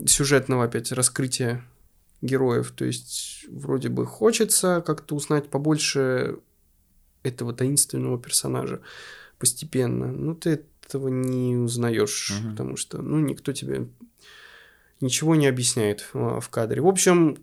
сюжетного, 0.05 0.65
опять, 0.65 0.91
раскрытия 0.91 1.63
героев. 2.21 2.71
То 2.75 2.85
есть, 2.85 3.45
вроде 3.49 3.89
бы 3.89 4.05
хочется 4.05 4.83
как-то 4.85 5.15
узнать 5.15 5.49
побольше 5.49 6.37
этого 7.23 7.53
таинственного 7.53 8.19
персонажа 8.19 8.81
постепенно. 9.37 10.11
Но 10.11 10.33
ты 10.33 10.63
этого 10.85 11.09
не 11.09 11.55
узнаешь, 11.57 12.31
угу. 12.31 12.51
потому 12.51 12.77
что, 12.77 13.01
ну, 13.01 13.19
никто 13.19 13.51
тебе 13.51 13.87
ничего 15.01 15.35
не 15.35 15.47
объясняет 15.47 16.05
в 16.13 16.47
кадре. 16.49 16.81
В 16.81 16.87
общем, 16.87 17.37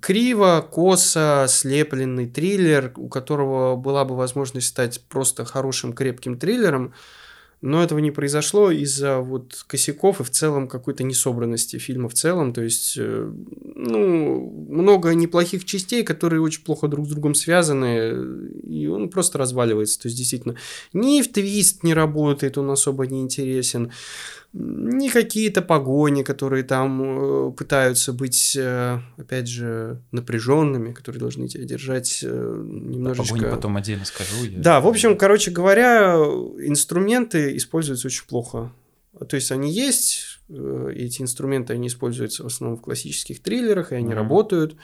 криво, 0.00 0.66
косо, 0.68 1.46
слепленный 1.48 2.28
триллер, 2.28 2.92
у 2.96 3.08
которого 3.08 3.76
была 3.76 4.04
бы 4.04 4.16
возможность 4.16 4.68
стать 4.68 5.00
просто 5.08 5.44
хорошим, 5.44 5.92
крепким 5.92 6.38
триллером, 6.38 6.94
но 7.60 7.82
этого 7.82 7.98
не 7.98 8.10
произошло 8.10 8.70
из-за 8.70 9.18
вот 9.18 9.64
косяков 9.66 10.20
и 10.20 10.24
в 10.24 10.30
целом 10.30 10.68
какой-то 10.68 11.02
несобранности 11.02 11.78
фильма 11.78 12.08
в 12.08 12.14
целом. 12.14 12.52
То 12.52 12.62
есть, 12.62 12.94
э, 12.96 13.32
ну, 13.74 14.66
много 14.68 15.12
неплохих 15.14 15.64
частей, 15.64 16.04
которые 16.04 16.40
очень 16.40 16.62
плохо 16.62 16.86
друг 16.86 17.06
с 17.06 17.10
другом 17.10 17.34
связаны, 17.34 18.14
и 18.62 18.86
он 18.86 19.08
просто 19.10 19.38
разваливается. 19.38 20.00
То 20.00 20.06
есть, 20.06 20.16
действительно, 20.16 20.54
ни 20.92 21.20
в 21.20 21.32
твист 21.32 21.82
не 21.82 21.94
работает, 21.94 22.58
он 22.58 22.70
особо 22.70 23.06
не 23.06 23.22
интересен 23.22 23.90
не 24.52 25.10
какие-то 25.10 25.60
погони, 25.60 26.22
которые 26.22 26.64
там 26.64 27.48
э, 27.48 27.52
пытаются 27.52 28.12
быть, 28.12 28.56
э, 28.58 28.98
опять 29.18 29.46
же, 29.46 30.02
напряженными, 30.10 30.92
которые 30.92 31.20
должны 31.20 31.48
тебя 31.48 31.64
держать 31.64 32.20
э, 32.22 32.64
немножечко... 32.66 33.34
Погони 33.34 33.50
потом 33.50 33.76
отдельно 33.76 34.04
скажу. 34.04 34.44
Я... 34.44 34.58
Да, 34.58 34.80
в 34.80 34.86
общем, 34.86 35.16
короче 35.18 35.50
говоря, 35.50 36.14
инструменты 36.14 37.56
используются 37.56 38.08
очень 38.08 38.26
плохо. 38.26 38.72
То 39.28 39.36
есть 39.36 39.52
они 39.52 39.70
есть, 39.72 40.40
эти 40.48 41.20
инструменты, 41.20 41.74
они 41.74 41.88
используются 41.88 42.44
в 42.44 42.46
основном 42.46 42.78
в 42.78 42.82
классических 42.82 43.42
триллерах, 43.42 43.92
и 43.92 43.96
они 43.96 44.12
mm-hmm. 44.12 44.14
работают. 44.14 44.76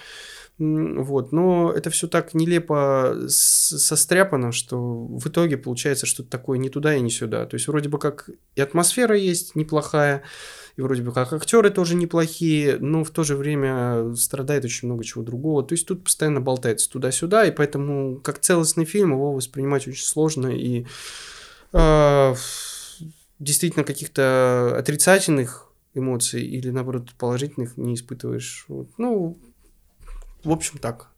Вот, 0.57 1.33
но 1.33 1.73
это 1.73 1.91
все 1.91 2.07
так 2.07 2.33
нелепо 2.33 3.17
состряпано, 3.27 4.53
что 4.53 4.79
в 4.79 5.27
итоге 5.27 5.57
получается 5.57 6.07
что-то 6.07 6.31
такое 6.31 6.59
не 6.59 6.69
туда 6.69 6.95
и 6.95 7.01
не 7.01 7.11
сюда. 7.11 7.45
То 7.47 7.57
есть 7.57 7.67
вроде 7.67 7.89
бы 7.89 7.99
как 7.99 8.31
и 8.55 8.61
атмосфера 8.61 9.17
есть 9.17 9.57
неплохая, 9.57 10.23
и 10.77 10.81
вроде 10.81 11.03
бы 11.03 11.13
как 11.13 11.33
актеры 11.33 11.71
тоже 11.71 11.97
неплохие, 11.97 12.79
но 12.79 13.03
в 13.03 13.11
то 13.11 13.25
же 13.25 13.35
время 13.35 14.15
страдает 14.15 14.65
очень 14.65 14.87
много 14.87 15.03
чего 15.03 15.25
другого. 15.25 15.65
То 15.65 15.73
есть 15.73 15.89
тут 15.89 16.05
постоянно 16.05 16.41
болтается 16.41 16.89
туда-сюда, 16.89 17.47
и 17.47 17.51
поэтому 17.51 18.21
как 18.21 18.39
целостный 18.39 18.85
фильм 18.85 19.11
его 19.11 19.33
воспринимать 19.33 19.89
очень 19.89 20.05
сложно 20.05 20.49
и 20.49 20.87
э, 21.73 22.35
действительно 23.41 23.85
каких-то 23.85 24.77
отрицательных 24.79 25.69
эмоций 25.95 26.43
или 26.43 26.71
наоборот 26.71 27.13
положительных 27.19 27.77
не 27.77 27.95
испытываешь. 27.95 28.67
Вот. 28.69 28.89
Ну, 28.99 29.39
в 30.45 30.51
общем, 30.51 30.79
так. 30.79 31.09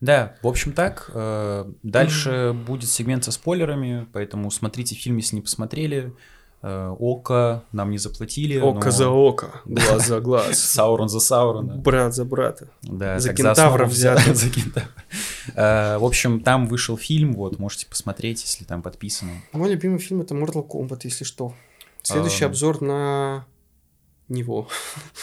Да, 0.00 0.36
в 0.42 0.46
общем 0.46 0.72
так. 0.72 1.10
Э, 1.14 1.70
дальше 1.82 2.30
mm-hmm. 2.30 2.64
будет 2.64 2.88
сегмент 2.88 3.24
со 3.24 3.32
спойлерами, 3.32 4.06
поэтому 4.12 4.50
смотрите 4.50 4.94
фильм, 4.94 5.16
если 5.16 5.36
не 5.36 5.42
посмотрели. 5.42 6.12
Э, 6.62 6.94
око 6.98 7.64
нам 7.72 7.90
не 7.90 7.98
заплатили. 7.98 8.58
Око 8.58 8.86
но... 8.86 8.90
за 8.90 9.08
око, 9.08 9.60
глаз 9.64 10.06
за 10.06 10.20
глаз. 10.20 10.58
Саурон 10.72 11.08
за 11.08 11.20
Саурона. 11.20 11.76
Брат 11.76 12.14
за 12.14 12.24
брата. 12.24 12.68
Да, 12.82 13.18
за 13.18 13.34
кентавра 13.34 13.86
взято. 13.86 14.34
за 14.34 14.50
кентавра. 14.50 14.88
Э, 15.54 15.98
в 15.98 16.04
общем, 16.04 16.40
там 16.40 16.66
вышел 16.66 16.96
фильм, 16.96 17.34
вот, 17.34 17.58
можете 17.58 17.86
посмотреть, 17.86 18.42
если 18.42 18.64
там 18.64 18.82
подписано. 18.82 19.32
Мой 19.52 19.70
любимый 19.70 19.98
фильм 19.98 20.22
это 20.22 20.34
Mortal 20.34 20.66
Kombat, 20.66 21.00
если 21.04 21.24
что. 21.24 21.54
Следующий 22.02 22.44
обзор 22.44 22.82
на 22.82 23.46
него. 24.28 24.68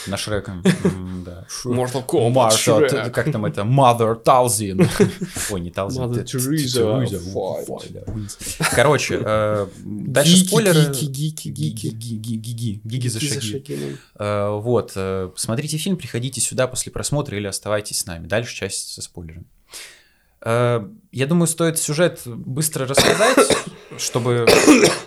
На 0.08 0.18
Шрека, 0.18 0.62
да. 1.26 1.46
Mortal 1.66 2.06
Kombat, 2.06 2.52
Marshall, 2.52 3.10
как 3.10 3.32
там 3.32 3.46
это, 3.46 3.62
Mother 3.62 4.22
Talzin. 4.24 4.88
Ой, 5.52 5.62
не 5.62 5.70
Talzin. 5.70 6.10
Mother 6.10 6.24
Teresa. 6.24 7.08
Короче, 8.72 9.20
дальше 9.84 10.38
спойлеры. 10.46 10.92
Гики, 10.92 11.06
гики, 11.06 11.48
гики. 11.50 11.88
Гиги, 11.88 12.82
гиги 12.84 13.08
за 13.08 13.20
шаги. 13.20 13.64
Э, 14.16 14.60
вот, 14.60 14.94
э, 14.96 15.32
смотрите 15.36 15.78
фильм, 15.78 15.98
приходите 15.98 16.42
сюда 16.42 16.68
после 16.68 16.92
просмотра 16.92 17.38
или 17.38 17.48
оставайтесь 17.48 18.00
с 18.00 18.06
нами. 18.06 18.28
Дальше 18.28 18.56
часть 18.56 18.94
со 18.94 19.02
спойлерами. 19.02 19.46
Я 20.46 21.28
думаю, 21.28 21.46
стоит 21.46 21.78
сюжет 21.78 22.22
быстро 22.26 22.88
рассказать, 22.88 23.38
чтобы, 24.00 24.48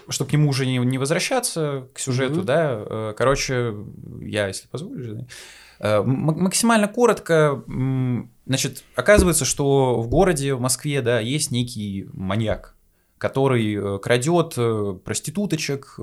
чтобы 0.08 0.30
к 0.30 0.32
нему 0.32 0.48
уже 0.48 0.64
не, 0.64 0.78
не 0.78 0.98
возвращаться, 0.98 1.88
к 1.92 1.98
сюжету, 1.98 2.42
mm-hmm. 2.42 2.44
да. 2.44 2.84
Э, 2.88 3.14
короче, 3.16 3.74
я, 4.20 4.46
если 4.46 4.68
позволишь, 4.68 5.06
да. 5.08 5.26
Э, 5.80 6.02
максимально 6.04 6.86
коротко, 6.86 7.64
значит, 8.46 8.84
оказывается, 8.94 9.44
что 9.44 10.00
в 10.00 10.06
городе, 10.06 10.54
в 10.54 10.60
Москве, 10.60 11.02
да, 11.02 11.18
есть 11.18 11.50
некий 11.50 12.08
маньяк, 12.12 12.76
который 13.18 13.74
э, 13.74 13.98
крадет 13.98 14.54
проституточек, 15.02 15.98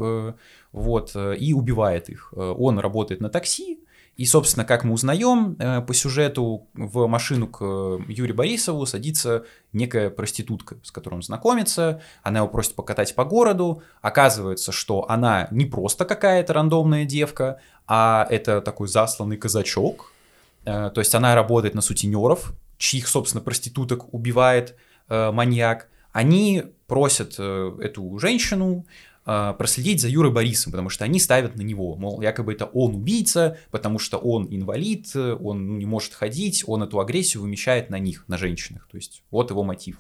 вот, 0.74 1.16
и 1.16 1.54
убивает 1.54 2.10
их. 2.10 2.34
Он 2.36 2.78
работает 2.78 3.22
на 3.22 3.30
такси, 3.30 3.83
и, 4.16 4.26
собственно, 4.26 4.64
как 4.64 4.84
мы 4.84 4.94
узнаем, 4.94 5.56
э, 5.58 5.82
по 5.82 5.94
сюжету 5.94 6.68
в 6.76 7.08
машину 7.08 7.48
к 7.48 7.62
э, 7.62 8.00
Юрию 8.08 8.36
Борисову 8.36 8.86
садится 8.86 9.46
некая 9.72 10.12
проститутка, 10.12 10.78
с 10.84 10.92
которой 10.92 11.16
он 11.16 11.24
знакомится, 11.24 12.02
она 12.22 12.40
его 12.40 12.48
просит 12.48 12.76
покатать 12.76 13.16
по 13.16 13.26
городу, 13.26 13.82
оказывается, 14.02 14.72
что 14.72 15.10
она 15.10 15.48
не 15.50 15.66
просто 15.66 16.06
какая-то 16.06 16.54
рандомная 16.54 17.06
девка, 17.06 17.60
а 17.88 18.28
это 18.30 18.62
такой 18.62 18.88
засланный 18.88 19.38
казачок, 19.38 20.12
э, 20.66 20.92
то 20.94 21.02
есть 21.02 21.16
она 21.16 21.34
работает 21.34 21.74
на 21.74 21.82
сутенеров, 21.82 22.54
чьих, 22.78 23.08
собственно, 23.08 23.42
проституток 23.42 24.14
убивает 24.14 24.76
маньяк, 25.10 25.90
они 26.12 26.64
просят 26.88 27.34
эту 27.38 28.18
женщину 28.20 28.86
проследить 29.24 30.02
за 30.02 30.10
Юрой 30.10 30.32
Борисом, 30.32 30.72
потому 30.72 30.90
что 30.90 31.06
они 31.06 31.20
ставят 31.20 31.56
на 31.56 31.62
него, 31.62 31.96
мол, 31.96 32.22
якобы 32.22 32.54
это 32.54 32.66
он 32.66 32.96
убийца, 32.96 33.58
потому 33.72 34.00
что 34.00 34.18
он 34.18 34.48
инвалид, 34.50 35.16
он 35.16 35.68
ну, 35.68 35.78
не 35.78 35.86
может 35.86 36.14
ходить, 36.14 36.64
он 36.68 36.84
эту 36.84 37.00
агрессию 37.00 37.42
вымещает 37.44 37.90
на 37.90 38.00
них, 38.00 38.26
на 38.28 38.38
женщинах, 38.38 38.88
то 38.92 38.98
есть 38.98 39.24
вот 39.32 39.50
его 39.50 39.64
мотив. 39.64 40.00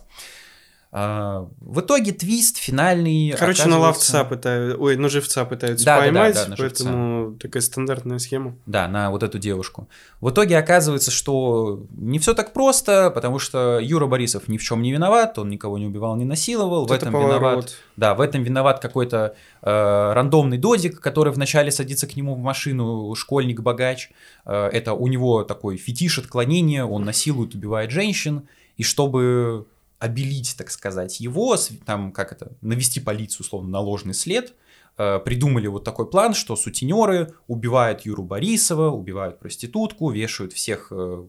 А, 0.95 1.49
в 1.59 1.79
итоге 1.79 2.11
твист 2.11 2.57
финальный. 2.57 3.31
Короче, 3.31 3.63
оказывается... 3.63 3.67
на 3.67 3.79
ловца 3.79 4.23
пытаются, 4.25 4.77
ой, 4.77 4.95
на 4.95 5.09
живца 5.09 5.43
пытаются 5.43 5.85
да, 5.85 5.97
поймать, 5.97 6.35
да, 6.35 6.43
да, 6.43 6.49
да, 6.51 6.55
поэтому 6.55 7.25
живца. 7.31 7.39
такая 7.47 7.63
стандартная 7.63 8.19
схема. 8.19 8.55
Да, 8.67 8.87
на 8.87 9.09
вот 9.09 9.23
эту 9.23 9.39
девушку. 9.39 9.89
В 10.21 10.29
итоге 10.29 10.55
оказывается, 10.55 11.09
что 11.09 11.83
не 11.97 12.19
все 12.19 12.35
так 12.35 12.53
просто, 12.53 13.09
потому 13.09 13.39
что 13.39 13.79
Юра 13.79 14.05
Борисов 14.05 14.47
ни 14.47 14.59
в 14.59 14.61
чем 14.61 14.83
не 14.83 14.91
виноват, 14.91 15.39
он 15.39 15.49
никого 15.49 15.79
не 15.79 15.87
убивал, 15.87 16.15
не 16.15 16.25
насиловал. 16.25 16.81
Вот 16.81 16.91
в 16.91 16.93
этом 16.93 17.11
поворот. 17.11 17.39
виноват. 17.39 17.75
Да, 17.97 18.13
в 18.13 18.21
этом 18.21 18.43
виноват 18.43 18.79
какой-то 18.79 19.35
э, 19.63 20.13
рандомный 20.13 20.59
додик, 20.59 20.99
который 20.99 21.33
вначале 21.33 21.71
садится 21.71 22.05
к 22.05 22.15
нему 22.15 22.35
в 22.35 22.39
машину, 22.39 23.15
школьник-богач. 23.15 24.11
Э, 24.45 24.67
это 24.67 24.93
у 24.93 25.07
него 25.07 25.43
такой 25.43 25.77
фетиш 25.77 26.19
отклонения, 26.19 26.85
он 26.85 27.03
насилует, 27.03 27.55
убивает 27.55 27.89
женщин, 27.89 28.47
и 28.77 28.83
чтобы 28.83 29.65
обелить, 30.03 30.55
так 30.57 30.69
сказать, 30.69 31.21
его, 31.21 31.55
там, 31.85 32.11
как 32.11 32.33
это, 32.33 32.57
навести 32.59 32.99
полицию, 32.99 33.45
условно, 33.45 33.69
на 33.69 33.79
ложный 33.79 34.13
след, 34.13 34.53
э, 34.97 35.19
придумали 35.19 35.67
вот 35.67 35.85
такой 35.85 36.09
план, 36.09 36.33
что 36.33 36.57
сутенеры 36.57 37.35
убивают 37.47 38.01
Юру 38.01 38.23
Борисова, 38.23 38.91
убивают 38.91 39.39
проститутку, 39.39 40.11
вешают 40.11 40.51
всех, 40.51 40.91
э, 40.91 41.25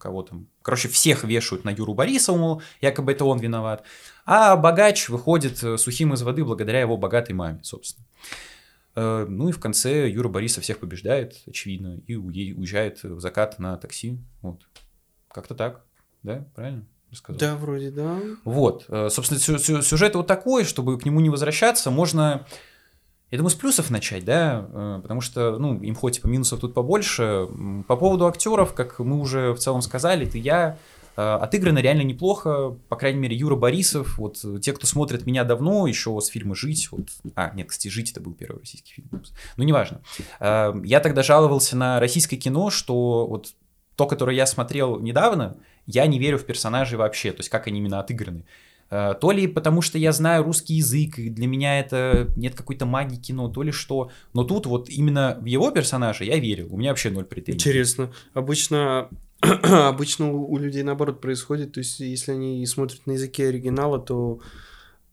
кого 0.00 0.22
там, 0.24 0.48
короче, 0.60 0.88
всех 0.88 1.22
вешают 1.22 1.64
на 1.64 1.70
Юру 1.70 1.94
Борисову, 1.94 2.62
якобы 2.80 3.12
это 3.12 3.24
он 3.26 3.38
виноват, 3.38 3.84
а 4.26 4.56
богач 4.56 5.08
выходит 5.08 5.62
э, 5.62 5.78
сухим 5.78 6.14
из 6.14 6.22
воды 6.22 6.44
благодаря 6.44 6.80
его 6.80 6.96
богатой 6.96 7.36
маме, 7.36 7.60
собственно. 7.62 8.06
Ну 8.96 9.48
и 9.48 9.52
в 9.52 9.58
конце 9.58 10.08
Юра 10.08 10.28
Борисов 10.28 10.62
всех 10.62 10.78
побеждает, 10.78 11.42
очевидно, 11.48 12.00
и 12.06 12.14
уезжает 12.14 13.02
в 13.02 13.18
закат 13.18 13.58
на 13.58 13.76
такси. 13.76 14.20
Вот. 14.40 14.68
Как-то 15.26 15.56
так, 15.56 15.84
да, 16.22 16.46
правильно? 16.54 16.86
Рассказал. 17.14 17.38
Да, 17.38 17.56
вроде 17.56 17.90
да. 17.90 18.18
Вот, 18.44 18.84
э, 18.88 19.08
собственно, 19.10 19.40
сюжет 19.40 20.14
вот 20.14 20.26
такой, 20.26 20.64
чтобы 20.64 20.98
к 20.98 21.04
нему 21.04 21.20
не 21.20 21.30
возвращаться, 21.30 21.90
можно, 21.90 22.46
я 23.30 23.38
думаю, 23.38 23.50
с 23.50 23.54
плюсов 23.54 23.90
начать, 23.90 24.24
да, 24.24 24.66
э, 24.70 25.00
потому 25.02 25.20
что, 25.20 25.58
ну, 25.58 25.80
им 25.80 25.94
хоть 25.94 26.20
по 26.20 26.26
минусов 26.26 26.60
тут 26.60 26.74
побольше. 26.74 27.48
По 27.88 27.96
поводу 27.96 28.26
актеров, 28.26 28.74
как 28.74 28.98
мы 28.98 29.18
уже 29.18 29.52
в 29.52 29.58
целом 29.58 29.82
сказали, 29.82 30.26
ты 30.26 30.38
я 30.38 30.78
э, 31.16 31.22
отыграно 31.22 31.78
реально 31.78 32.02
неплохо, 32.02 32.76
по 32.88 32.96
крайней 32.96 33.20
мере, 33.20 33.36
Юра 33.36 33.56
Борисов, 33.56 34.18
вот 34.18 34.44
те, 34.60 34.72
кто 34.72 34.86
смотрит 34.86 35.26
меня 35.26 35.44
давно, 35.44 35.86
еще 35.86 36.20
с 36.20 36.26
фильма 36.26 36.54
«Жить», 36.54 36.88
вот, 36.92 37.08
а, 37.34 37.52
нет, 37.54 37.68
кстати, 37.68 37.88
«Жить» 37.88 38.10
это 38.10 38.20
был 38.20 38.34
первый 38.34 38.60
российский 38.60 38.92
фильм, 38.92 39.08
ну, 39.56 39.64
неважно. 39.64 40.02
Я 40.40 41.00
тогда 41.00 41.22
жаловался 41.22 41.76
на 41.76 42.00
российское 42.00 42.36
кино, 42.36 42.70
что 42.70 43.26
вот 43.26 43.54
то, 43.96 44.06
которое 44.06 44.36
я 44.36 44.46
смотрел 44.46 44.98
недавно, 44.98 45.56
я 45.86 46.06
не 46.06 46.18
верю 46.18 46.38
в 46.38 46.44
персонажей 46.44 46.98
вообще, 46.98 47.32
то 47.32 47.40
есть 47.40 47.48
как 47.48 47.66
они 47.66 47.78
именно 47.78 48.00
отыграны. 48.00 48.44
Э, 48.90 49.14
то 49.20 49.30
ли 49.32 49.46
потому, 49.46 49.82
что 49.82 49.98
я 49.98 50.12
знаю 50.12 50.44
русский 50.44 50.74
язык, 50.74 51.18
и 51.18 51.28
для 51.28 51.46
меня 51.46 51.80
это 51.80 52.28
нет 52.36 52.54
какой-то 52.54 52.86
магии 52.86 53.16
кино, 53.16 53.48
то 53.48 53.62
ли 53.62 53.72
что. 53.72 54.10
Но 54.32 54.44
тут 54.44 54.66
вот 54.66 54.88
именно 54.88 55.38
в 55.40 55.46
его 55.46 55.70
персонажа 55.70 56.24
я 56.24 56.38
верил. 56.38 56.68
У 56.72 56.76
меня 56.76 56.90
вообще 56.90 57.10
ноль 57.10 57.24
претензий. 57.24 57.58
Интересно. 57.58 58.12
Обычно 58.34 59.08
обычно 59.40 60.32
у 60.32 60.56
людей 60.58 60.82
наоборот 60.82 61.20
происходит. 61.20 61.72
То 61.72 61.78
есть, 61.78 62.00
если 62.00 62.32
они 62.32 62.64
смотрят 62.66 63.06
на 63.06 63.12
языке 63.12 63.48
оригинала, 63.48 63.98
то 63.98 64.40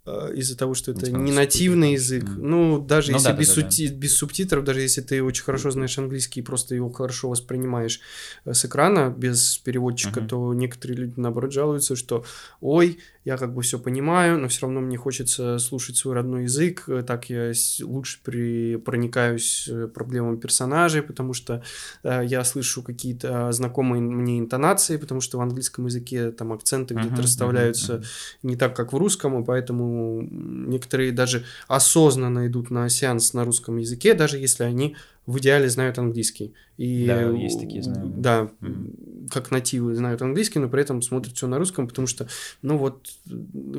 из-за 0.06 0.58
того, 0.58 0.74
что 0.74 0.92
это 0.92 1.12
не 1.12 1.32
нативный 1.32 1.94
язык. 1.94 2.24
Mm. 2.24 2.38
Ну, 2.38 2.80
даже 2.80 3.12
ну, 3.12 3.18
если 3.18 3.28
да, 3.28 3.38
без, 3.38 3.48
да, 3.50 3.54
сути... 3.54 3.88
да. 3.88 3.94
без 3.94 4.16
субтитров, 4.16 4.64
даже 4.64 4.82
если 4.82 5.02
ты 5.02 5.22
очень 5.22 5.44
хорошо 5.44 5.70
знаешь 5.70 5.98
английский 6.00 6.40
и 6.40 6.44
просто 6.44 6.74
его 6.74 6.90
хорошо 6.90 7.30
воспринимаешь 7.30 8.02
э, 8.46 8.54
с 8.54 8.66
экрана 8.66 9.14
без 9.16 9.60
переводчика, 9.60 10.20
mm-hmm. 10.20 10.28
то 10.28 10.54
некоторые 10.56 10.98
люди 10.98 11.14
наоборот 11.18 11.54
жалуются, 11.54 11.96
что 11.96 12.26
ой, 12.62 12.98
я 13.24 13.38
как 13.38 13.54
бы 13.54 13.62
все 13.62 13.78
понимаю, 13.80 14.40
но 14.40 14.48
все 14.48 14.62
равно 14.64 14.82
мне 14.82 14.98
хочется 14.98 15.60
слушать 15.60 15.98
свой 15.98 16.16
родной 16.16 16.44
язык, 16.44 16.86
э, 16.88 17.04
так 17.06 17.30
я 17.30 17.52
лучше 17.82 18.20
при... 18.24 18.78
проникаюсь 18.78 19.70
проблемам 19.94 20.40
персонажей, 20.40 21.04
потому 21.04 21.34
что 21.34 21.64
э, 22.04 22.22
я 22.26 22.44
слышу 22.44 22.82
какие-то 22.82 23.52
знакомые 23.52 24.02
мне 24.02 24.40
интонации, 24.40 24.98
потому 24.98 25.22
что 25.22 25.38
в 25.38 25.42
английском 25.42 25.86
языке 25.86 26.32
там 26.32 26.52
акценты 26.54 26.96
где-то 26.96 27.22
расставляются 27.22 27.94
mm-hmm. 27.94 28.38
не 28.44 28.56
так, 28.56 28.76
как 28.76 28.94
в 28.94 28.98
русском, 28.98 29.42
и 29.42 29.46
поэтому 29.46 30.22
некоторые 30.22 31.12
даже 31.12 31.46
осознанно 31.68 32.48
идут 32.48 32.72
на 32.72 32.90
сеанс 32.90 33.34
на 33.34 33.46
русском 33.46 33.78
языке, 33.78 34.14
даже 34.14 34.38
если 34.38 34.64
они 34.64 34.96
в 35.26 35.38
идеале 35.40 35.70
знают 35.70 36.00
английский. 36.00 36.54
И, 36.78 37.06
да, 37.06 37.22
есть 37.30 37.60
такие, 37.60 37.84
знаю. 37.84 38.12
Да, 38.16 38.50
mm-hmm. 38.62 39.30
как 39.30 39.52
нативы 39.52 39.96
знают 39.96 40.22
английский, 40.22 40.60
но 40.60 40.68
при 40.68 40.82
этом 40.82 41.02
смотрят 41.02 41.36
все 41.36 41.48
на 41.48 41.58
русском, 41.58 41.88
потому 41.88 42.08
что, 42.08 42.28
ну 42.62 42.78
вот, 42.78 43.08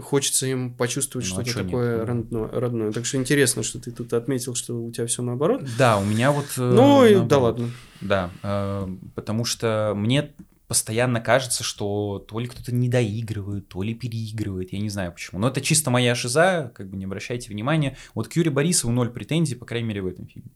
хочется 0.02 0.46
им 0.46 0.74
почувствовать 0.74 1.28
ну, 1.30 1.40
а 1.40 1.44
что-то 1.44 1.64
такое 1.64 1.98
нет? 1.98 2.06
родное, 2.06 2.48
родное. 2.48 2.92
Так 2.92 3.04
что 3.06 3.16
интересно, 3.16 3.62
что 3.62 3.80
ты 3.80 3.90
тут 3.90 4.12
отметил, 4.12 4.54
что 4.54 4.80
у 4.80 4.90
тебя 4.92 5.06
все 5.06 5.22
наоборот. 5.22 5.64
Да, 5.78 5.98
у 5.98 6.04
меня 6.04 6.30
вот... 6.30 6.46
Э, 6.56 6.72
ну, 6.72 7.04
и 7.04 7.18
да 7.26 7.38
ладно. 7.38 7.70
Да, 8.00 8.30
э, 8.42 8.88
потому 9.14 9.44
что 9.44 9.94
мне 9.96 10.30
постоянно 10.72 11.20
кажется, 11.20 11.62
что 11.62 12.24
то 12.26 12.38
ли 12.38 12.46
кто-то 12.46 12.72
не 12.72 12.88
доигрывает, 12.88 13.68
то 13.68 13.82
ли 13.82 13.94
переигрывает, 13.94 14.72
я 14.72 14.78
не 14.78 14.88
знаю 14.88 15.12
почему. 15.12 15.38
Но 15.38 15.48
это 15.48 15.60
чисто 15.60 15.90
моя 15.90 16.14
шиза, 16.14 16.72
как 16.74 16.88
бы 16.88 16.96
не 16.96 17.04
обращайте 17.04 17.50
внимания. 17.50 17.98
Вот 18.14 18.28
к 18.28 18.36
Юре 18.36 18.50
Борисову 18.50 18.90
ноль 18.90 19.10
претензий, 19.10 19.54
по 19.54 19.66
крайней 19.66 19.88
мере, 19.88 20.00
в 20.00 20.06
этом 20.06 20.26
фильме. 20.26 20.48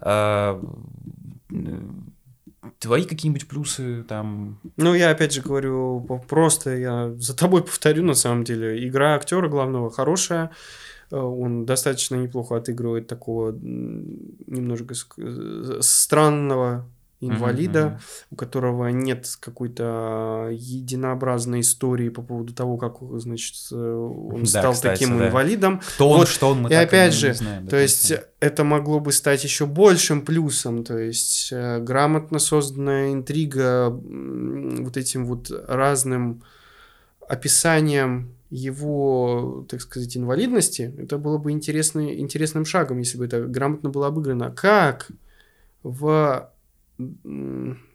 А, 0.00 0.60
твои 2.78 3.04
какие-нибудь 3.04 3.48
плюсы 3.48 4.04
там? 4.04 4.60
Ну, 4.76 4.94
я 4.94 5.10
опять 5.10 5.32
же 5.32 5.42
говорю, 5.42 6.00
просто 6.28 6.76
я 6.76 7.12
за 7.16 7.36
тобой 7.36 7.62
повторю, 7.62 8.02
на 8.04 8.14
самом 8.14 8.44
деле. 8.44 8.86
Игра 8.86 9.14
актера 9.14 9.48
главного 9.48 9.90
хорошая, 9.90 10.50
э, 11.10 11.16
он 11.16 11.66
достаточно 11.66 12.16
неплохо 12.16 12.56
отыгрывает 12.56 13.06
такого 13.06 13.52
немножко 13.52 14.94
э, 15.18 15.78
странного 15.80 16.88
инвалида, 17.20 17.78
mm-hmm. 17.78 18.26
у 18.30 18.36
которого 18.36 18.88
нет 18.88 19.28
какой-то 19.40 20.48
единообразной 20.50 21.60
истории 21.60 22.08
по 22.08 22.22
поводу 22.22 22.52
того, 22.52 22.76
как, 22.76 22.96
значит, 23.20 23.72
он 23.72 24.42
да, 24.42 24.46
стал 24.46 24.72
кстати, 24.72 25.00
таким 25.00 25.18
да. 25.18 25.28
инвалидом. 25.28 25.80
Кто 25.94 26.10
он, 26.10 26.18
вот. 26.20 26.28
что 26.28 26.50
он, 26.50 26.62
мы 26.62 26.70
И 26.70 26.74
опять 26.74 27.14
же, 27.14 27.34
знаем, 27.34 27.66
то 27.66 27.76
есть 27.76 28.12
это 28.40 28.64
могло 28.64 29.00
бы 29.00 29.12
стать 29.12 29.44
еще 29.44 29.66
большим 29.66 30.22
плюсом, 30.22 30.84
то 30.84 30.98
есть 30.98 31.50
э, 31.52 31.78
грамотно 31.80 32.38
созданная 32.38 33.12
интрига 33.12 33.90
вот 33.90 34.96
этим 34.96 35.26
вот 35.26 35.50
разным 35.68 36.42
описанием 37.26 38.34
его, 38.50 39.66
так 39.68 39.80
сказать, 39.80 40.16
инвалидности, 40.16 40.94
это 40.98 41.18
было 41.18 41.38
бы 41.38 41.50
интересный, 41.50 42.20
интересным 42.20 42.64
шагом, 42.64 42.98
если 42.98 43.18
бы 43.18 43.24
это 43.24 43.46
грамотно 43.46 43.90
было 43.90 44.08
обыграно. 44.08 44.50
Как 44.50 45.08
в 45.82 46.50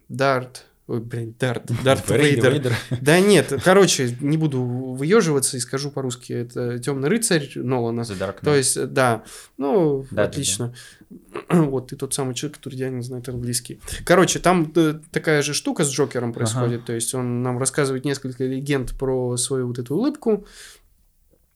Дарт. 0.08 0.66
Ой, 0.90 0.98
блин, 0.98 1.36
Дарт. 1.38 1.70
Дарт 1.84 2.10
Вейдер. 2.10 2.74
Да 3.00 3.20
нет, 3.20 3.52
короче, 3.64 4.16
не 4.20 4.36
буду 4.36 4.60
выеживаться 4.60 5.56
и 5.56 5.60
скажу 5.60 5.92
по-русски. 5.92 6.32
Это 6.32 6.80
Темный 6.80 7.08
рыцарь 7.08 7.48
Нолана. 7.54 8.04
То 8.04 8.56
есть, 8.56 8.92
да. 8.92 9.22
Ну, 9.56 10.04
да, 10.10 10.24
отлично. 10.24 10.74
Да. 11.08 11.14
Вот, 11.48 11.88
ты 11.88 11.96
тот 11.96 12.12
самый 12.12 12.34
человек, 12.34 12.58
который 12.58 12.76
реально 12.76 13.02
знает 13.02 13.28
английский. 13.28 13.80
Короче, 14.04 14.40
там 14.40 14.72
э, 14.74 14.94
такая 15.12 15.42
же 15.42 15.54
штука 15.54 15.84
с 15.84 15.90
Джокером 15.90 16.32
происходит. 16.32 16.78
Ага. 16.78 16.86
То 16.86 16.92
есть, 16.92 17.14
он 17.14 17.42
нам 17.42 17.58
рассказывает 17.58 18.04
несколько 18.04 18.44
легенд 18.44 18.96
про 18.98 19.36
свою 19.36 19.68
вот 19.68 19.78
эту 19.78 19.94
улыбку 19.94 20.44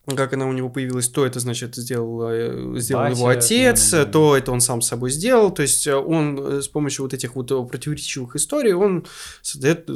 как 0.07 0.35
она 0.35 0.47
у 0.47 0.53
него 0.53 0.69
появилась, 0.69 1.09
то 1.09 1.25
это, 1.25 1.41
значит, 1.41 1.77
сделал, 1.77 2.29
э, 2.29 2.79
сделал 2.79 3.05
Батя, 3.05 3.17
его 3.17 3.29
отец, 3.29 3.91
да, 3.91 3.99
да, 3.99 4.05
да. 4.05 4.13
то 4.13 4.37
это 4.37 4.53
он 4.53 4.61
сам 4.61 4.83
с 4.83 4.89
собой 4.89 5.11
сделал. 5.11 5.51
То 5.51 5.63
есть 5.63 5.87
э, 5.87 5.95
он 5.95 6.39
э, 6.39 6.63
с 6.63 6.69
помощью 6.69 7.05
вот 7.05 7.15
этих 7.15 7.35
вот 7.35 7.49
противоречивых 7.71 8.37
историй, 8.37 8.75
он 8.75 9.07
создает 9.41 9.89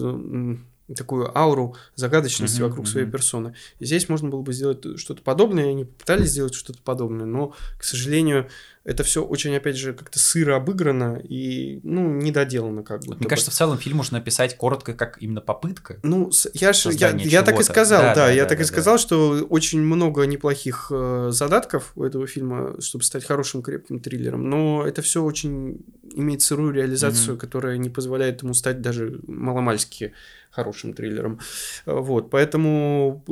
такую 0.94 1.37
ауру 1.37 1.77
загадочности 1.94 2.61
uh-huh, 2.61 2.68
вокруг 2.68 2.87
uh-huh. 2.87 2.90
своей 2.90 3.07
персоны. 3.07 3.55
И 3.79 3.85
здесь 3.85 4.09
можно 4.09 4.29
было 4.29 4.42
бы 4.42 4.53
сделать 4.53 4.98
что-то 4.98 5.22
подобное, 5.22 5.70
они 5.70 5.85
пытались 5.85 6.31
сделать 6.31 6.55
что-то 6.55 6.81
подобное, 6.83 7.27
но, 7.27 7.55
к 7.79 7.85
сожалению, 7.85 8.48
это 8.88 9.03
все 9.03 9.22
очень, 9.22 9.55
опять 9.55 9.77
же, 9.77 9.92
как-то 9.92 10.18
сыро 10.18 10.57
обыграно 10.57 11.20
и, 11.22 11.81
ну, 11.83 12.09
недоделано 12.09 12.83
как 12.83 13.05
бы. 13.05 13.16
Мне 13.16 13.29
кажется, 13.29 13.51
в 13.51 13.55
целом 13.55 13.77
фильм 13.77 13.98
можно 13.98 14.18
написать 14.18 14.57
коротко, 14.57 14.94
как 14.94 15.20
именно 15.20 15.42
попытка. 15.42 15.98
Ну, 16.03 16.31
я, 16.55 16.72
ж, 16.72 16.87
я, 16.92 17.11
я 17.11 17.42
так 17.42 17.61
и 17.61 17.62
сказал, 17.64 18.01
да, 18.01 18.14
да, 18.14 18.14
да 18.14 18.31
я 18.31 18.44
да, 18.44 18.48
так 18.48 18.59
да, 18.59 18.64
и 18.64 18.66
сказал, 18.66 18.94
да. 18.94 18.98
что 18.98 19.46
очень 19.51 19.81
много 19.83 20.22
неплохих 20.22 20.90
э, 20.90 21.29
задатков 21.33 21.92
у 21.96 22.05
этого 22.05 22.27
фильма, 22.27 22.81
чтобы 22.81 23.05
стать 23.05 23.27
хорошим 23.27 23.62
крепким 23.62 24.01
триллером, 24.01 24.48
но 24.48 24.87
это 24.87 25.03
все 25.03 25.22
очень 25.22 25.85
имеет 26.19 26.43
сырую 26.43 26.73
реализацию, 26.73 27.35
угу. 27.35 27.41
которая 27.41 27.79
не 27.79 27.91
позволяет 27.91 28.43
ему 28.43 28.55
стать 28.55 28.81
даже 28.81 29.21
маломальски 29.27 30.13
хорошим 30.51 30.93
триллером. 30.93 31.41
Вот, 31.87 32.31
поэтому 32.31 33.25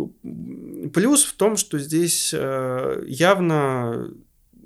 плюс 0.95 1.25
в 1.25 1.35
том, 1.35 1.57
что 1.57 1.79
здесь 1.79 2.33
э, 2.37 3.03
явно 3.07 4.11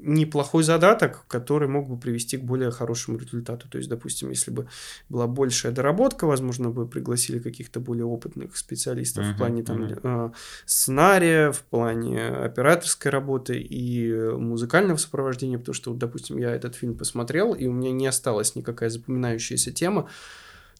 неплохой 0.02 0.62
задаток, 0.62 1.24
который 1.28 1.68
мог 1.68 1.88
бы 1.88 1.98
привести 1.98 2.36
к 2.36 2.42
более 2.42 2.70
хорошему 2.70 3.18
результату. 3.18 3.68
То 3.68 3.78
есть, 3.78 3.90
допустим, 3.90 4.30
если 4.30 4.50
бы 4.50 4.68
была 5.08 5.26
большая 5.26 5.72
доработка, 5.72 6.26
возможно, 6.26 6.70
бы 6.70 6.86
пригласили 6.86 7.38
каких-то 7.38 7.80
более 7.80 8.04
опытных 8.04 8.56
специалистов 8.56 9.24
uh-huh, 9.24 9.34
в 9.34 9.36
плане 9.36 9.62
там, 9.62 9.82
uh-huh. 9.84 10.32
сценария, 10.66 11.52
в 11.52 11.62
плане 11.62 12.28
операторской 12.28 13.10
работы 13.10 13.60
и 13.60 14.12
музыкального 14.12 14.96
сопровождения, 14.96 15.58
потому 15.58 15.74
что, 15.74 15.90
вот, 15.90 15.98
допустим, 15.98 16.38
я 16.38 16.54
этот 16.54 16.74
фильм 16.74 16.96
посмотрел, 16.96 17.54
и 17.54 17.66
у 17.66 17.72
меня 17.72 17.92
не 17.92 18.06
осталась 18.06 18.54
никакая 18.54 18.90
запоминающаяся 18.90 19.72
тема, 19.72 20.08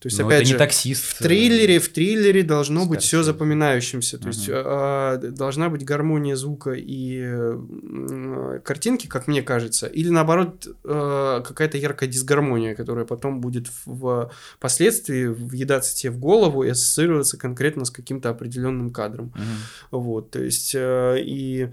то 0.01 0.07
есть, 0.07 0.19
Но 0.19 0.29
опять 0.29 0.47
же, 0.47 0.57
таксист. 0.57 1.05
в 1.05 1.19
триллере, 1.19 1.79
в 1.79 1.91
триллере 1.91 2.43
должно 2.43 2.87
быть 2.87 3.03
все 3.03 3.23
запоминающимся. 3.23 4.17
То 4.17 4.29
uh-huh. 4.29 4.33
есть, 4.33 4.49
э, 4.49 5.31
должна 5.31 5.69
быть 5.69 5.85
гармония 5.85 6.37
звука 6.37 6.71
и 6.73 7.21
э, 7.23 8.61
картинки, 8.65 9.07
как 9.09 9.29
мне 9.29 9.43
кажется, 9.43 9.89
или 9.89 10.09
наоборот, 10.09 10.67
э, 10.67 11.43
какая-то 11.47 11.77
яркая 11.77 12.09
дисгармония, 12.09 12.75
которая 12.75 13.05
потом 13.05 13.43
будет 13.43 13.67
в, 13.85 14.31
впоследствии 14.57 15.27
въедаться 15.27 15.95
тебе 15.95 16.13
в 16.13 16.19
голову 16.19 16.65
и 16.65 16.71
ассоциироваться 16.71 17.37
конкретно 17.37 17.85
с 17.85 17.91
каким-то 17.91 18.31
определенным 18.31 18.89
кадром. 18.89 19.35
Uh-huh. 19.37 19.99
Вот, 19.99 20.31
то 20.31 20.43
есть, 20.43 20.75
э, 20.75 21.19
и 21.21 21.69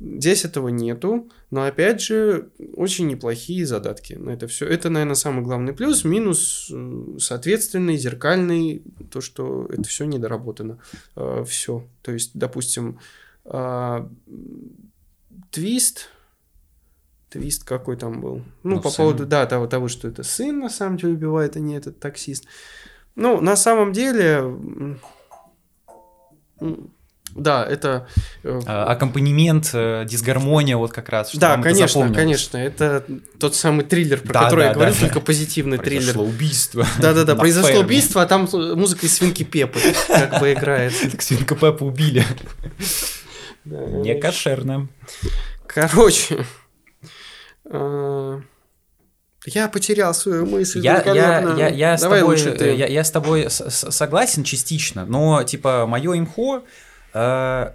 Здесь 0.00 0.44
этого 0.44 0.68
нету, 0.68 1.30
но 1.50 1.64
опять 1.64 2.00
же 2.00 2.50
очень 2.74 3.06
неплохие 3.06 3.64
задатки 3.64 4.14
на 4.14 4.30
это 4.30 4.48
все. 4.48 4.66
Это, 4.66 4.90
наверное, 4.90 5.14
самый 5.14 5.44
главный 5.44 5.72
плюс. 5.72 6.04
Минус, 6.04 6.70
соответственный, 7.18 7.96
зеркальный, 7.96 8.82
то, 9.10 9.20
что 9.20 9.66
это 9.70 9.84
все 9.84 10.04
недоработано. 10.04 10.78
Э, 11.14 11.44
все. 11.46 11.86
То 12.02 12.12
есть, 12.12 12.32
допустим, 12.34 12.98
э, 13.44 14.08
твист, 15.52 16.10
твист 17.30 17.62
какой 17.64 17.96
там 17.96 18.20
был. 18.20 18.42
Ну, 18.64 18.76
ну 18.76 18.80
по 18.80 18.90
сын. 18.90 18.96
поводу, 18.96 19.26
да, 19.26 19.46
того, 19.46 19.68
того, 19.68 19.86
что 19.86 20.08
это 20.08 20.24
сын 20.24 20.58
на 20.58 20.70
самом 20.70 20.96
деле 20.96 21.14
убивает, 21.14 21.56
а 21.56 21.60
не 21.60 21.76
этот 21.76 22.00
таксист. 22.00 22.46
Ну, 23.14 23.40
на 23.40 23.54
самом 23.54 23.92
деле, 23.92 24.42
да, 27.36 27.64
это... 27.64 28.06
Э, 28.42 28.60
а, 28.66 28.84
аккомпанемент, 28.92 29.70
э, 29.72 30.04
дисгармония 30.08 30.76
вот 30.76 30.92
как 30.92 31.08
раз. 31.08 31.34
Да, 31.34 31.56
конечно, 31.58 32.12
конечно. 32.12 32.56
Это 32.56 33.04
тот 33.38 33.56
самый 33.56 33.84
триллер, 33.84 34.20
про 34.20 34.32
да, 34.34 34.44
который 34.44 34.60
да, 34.60 34.68
я 34.68 34.74
говорю, 34.74 34.92
да, 34.92 35.00
только 35.00 35.14
да. 35.14 35.20
позитивный 35.20 35.78
произошло 35.78 36.22
триллер. 36.22 36.34
убийство. 36.34 36.86
Да-да-да, 37.00 37.34
произошло 37.34 37.80
убийство, 37.80 38.22
а 38.22 38.26
там 38.26 38.48
музыка 38.52 39.06
из 39.06 39.14
Свинки 39.14 39.42
Пепы 39.42 39.80
как 40.08 40.40
бы 40.40 40.52
играет. 40.52 40.92
Так 41.10 41.22
Свинка 41.22 41.54
Пеппа 41.54 41.84
убили. 41.84 42.24
Не 43.64 44.14
кошерно. 44.14 44.88
Короче, 45.66 46.46
э, 47.64 48.40
я 49.46 49.68
потерял 49.68 50.14
свою 50.14 50.46
мысль. 50.46 50.80
Я, 50.80 51.02
я, 51.02 51.40
я, 51.56 51.68
я, 51.68 51.98
с 51.98 52.02
тобой, 52.02 52.38
я, 52.76 52.86
я 52.86 53.04
с 53.04 53.10
тобой 53.10 53.46
согласен 53.50 54.44
частично, 54.44 55.04
но 55.04 55.42
типа 55.42 55.86
мое 55.86 56.16
имхо 56.18 56.62
Э, 57.14 57.72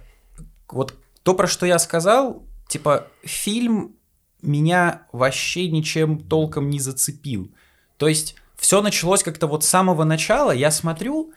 вот 0.68 0.94
то, 1.22 1.34
про 1.34 1.46
что 1.46 1.66
я 1.66 1.78
сказал, 1.78 2.44
типа, 2.68 3.08
фильм 3.24 3.96
меня 4.42 5.06
вообще 5.12 5.68
ничем 5.68 6.18
толком 6.18 6.70
не 6.70 6.80
зацепил. 6.80 7.50
То 7.96 8.08
есть 8.08 8.36
все 8.56 8.82
началось 8.82 9.22
как-то 9.22 9.46
вот 9.46 9.64
с 9.64 9.68
самого 9.68 10.04
начала. 10.04 10.50
Я 10.52 10.70
смотрю, 10.70 11.32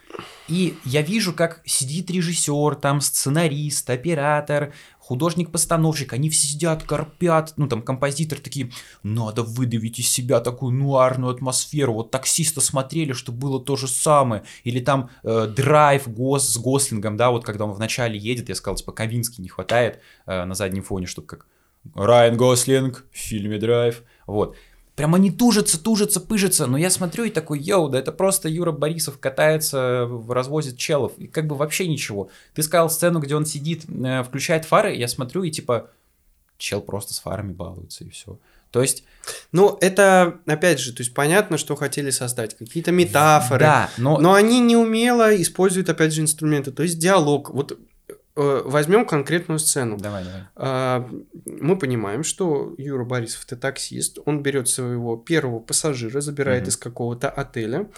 и 0.48 0.78
я 0.84 1.02
вижу, 1.02 1.34
как 1.34 1.62
сидит 1.66 2.12
режиссер, 2.12 2.76
там 2.76 3.00
сценарист, 3.00 3.90
оператор, 3.90 4.74
художник-постановщик, 5.14 6.14
они 6.14 6.32
все 6.32 6.48
сидят, 6.48 6.82
корпят, 6.82 7.54
ну 7.56 7.68
там 7.68 7.84
композиторы 7.84 8.42
такие, 8.42 8.72
надо 9.04 9.44
выдавить 9.44 10.00
из 10.00 10.10
себя 10.10 10.40
такую 10.40 10.74
нуарную 10.74 11.32
атмосферу, 11.32 11.94
вот 11.94 12.10
таксиста 12.10 12.62
смотрели, 12.62 13.14
что 13.14 13.32
было 13.32 13.64
то 13.64 13.76
же 13.76 13.88
самое, 13.88 14.42
или 14.64 14.80
там 14.80 15.12
э, 15.24 15.46
драйв 15.56 16.08
гос, 16.08 16.50
с 16.50 16.58
Гослингом, 16.58 17.16
да, 17.16 17.30
вот 17.30 17.46
когда 17.46 17.66
он 17.66 17.74
вначале 17.74 18.18
едет, 18.18 18.50
я 18.50 18.56
сказал, 18.56 18.76
типа 18.76 18.92
Ковинский 18.92 19.44
не 19.44 19.50
хватает 19.50 20.00
э, 20.26 20.46
на 20.46 20.56
заднем 20.56 20.82
фоне, 20.82 21.06
чтобы 21.06 21.28
как 21.28 21.46
Райан 21.94 22.36
Гослинг 22.36 23.06
в 23.12 23.16
фильме 23.16 23.60
«Драйв», 23.60 24.02
вот. 24.26 24.56
Прям 24.96 25.16
они 25.16 25.32
тужатся, 25.32 25.82
тужатся, 25.82 26.20
пыжатся, 26.20 26.68
но 26.68 26.78
я 26.78 26.92
смотрю 26.92 27.24
и 27.24 27.32
такой, 27.32 27.60
йоу, 27.60 27.90
да 27.90 27.98
это 27.98 28.12
просто 28.12 28.48
Юра 28.48 28.72
Борисов 28.72 29.18
катается, 29.20 30.08
развозит 30.30 30.78
челов, 30.78 31.14
и 31.18 31.28
как 31.28 31.48
бы 31.48 31.56
вообще 31.56 31.88
ничего. 31.88 32.30
Ты 32.54 32.62
сказал 32.62 32.92
сцену, 32.92 33.20
где 33.20 33.36
он 33.36 33.46
сидит, 33.46 33.86
э, 33.90 34.24
включает 34.24 34.66
фары, 34.66 34.96
я 34.96 35.08
смотрю 35.08 35.42
и 35.44 35.50
типа, 35.50 35.90
чел 36.58 36.80
просто 36.82 37.16
с 37.16 37.20
фарами 37.20 37.54
балуется 37.54 38.04
и 38.04 38.10
все. 38.10 38.38
То 38.70 38.82
есть... 38.82 39.04
Ну, 39.52 39.78
это, 39.82 40.40
опять 40.46 40.80
же, 40.80 40.94
то 40.94 41.02
есть 41.02 41.14
понятно, 41.14 41.58
что 41.58 41.76
хотели 41.76 42.10
создать, 42.10 42.58
какие-то 42.58 42.92
метафоры, 42.92 43.62
да, 43.62 43.90
но... 43.98 44.18
но 44.20 44.34
они 44.34 44.60
неумело 44.60 45.34
используют, 45.42 45.90
опять 45.90 46.12
же, 46.12 46.22
инструменты, 46.22 46.72
то 46.72 46.84
есть 46.84 47.00
диалог. 47.00 47.52
Вот 47.52 47.80
возьмем 48.36 49.06
конкретную 49.06 49.60
сцену. 49.60 49.98
Давай, 49.98 50.24
давай. 50.24 50.42
А, 50.56 51.10
мы 51.46 51.78
понимаем, 51.78 52.24
что 52.24 52.74
Юра 52.78 53.06
Борисов 53.06 53.44
это 53.46 53.56
таксист. 53.56 54.20
Он 54.26 54.42
берет 54.42 54.68
своего 54.68 55.18
первого 55.18 55.60
пассажира, 55.60 56.22
забирает 56.22 56.64
угу. 56.64 56.70
из 56.70 56.78
какого-то 56.78 57.30
отеля. 57.30 57.90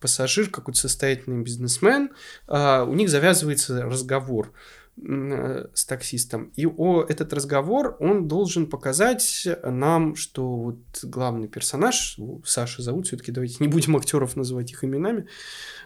Пассажир 0.00 0.50
какой-то 0.50 0.80
состоятельный 0.80 1.42
бизнесмен. 1.42 2.10
А, 2.48 2.84
у 2.84 2.94
них 2.94 3.08
завязывается 3.08 3.82
разговор 3.82 4.48
э, 4.48 4.83
с 4.96 5.84
таксистом. 5.84 6.52
И 6.54 6.66
о, 6.66 7.02
этот 7.02 7.32
разговор, 7.32 7.96
он 7.98 8.28
должен 8.28 8.66
показать 8.66 9.46
нам, 9.64 10.14
что 10.14 10.56
вот 10.56 10.78
главный 11.02 11.48
персонаж, 11.48 12.18
Саша 12.44 12.82
зовут, 12.82 13.06
все-таки 13.06 13.32
давайте 13.32 13.56
не 13.60 13.68
будем 13.68 13.96
актеров 13.96 14.36
называть 14.36 14.70
их 14.70 14.84
именами, 14.84 15.26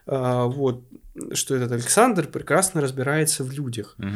а, 0.06 0.44
вот, 0.44 0.84
что 1.32 1.56
этот 1.56 1.72
Александр 1.72 2.28
прекрасно 2.28 2.80
разбирается 2.80 3.44
в 3.44 3.52
людях. 3.52 3.96
Угу. 3.98 4.08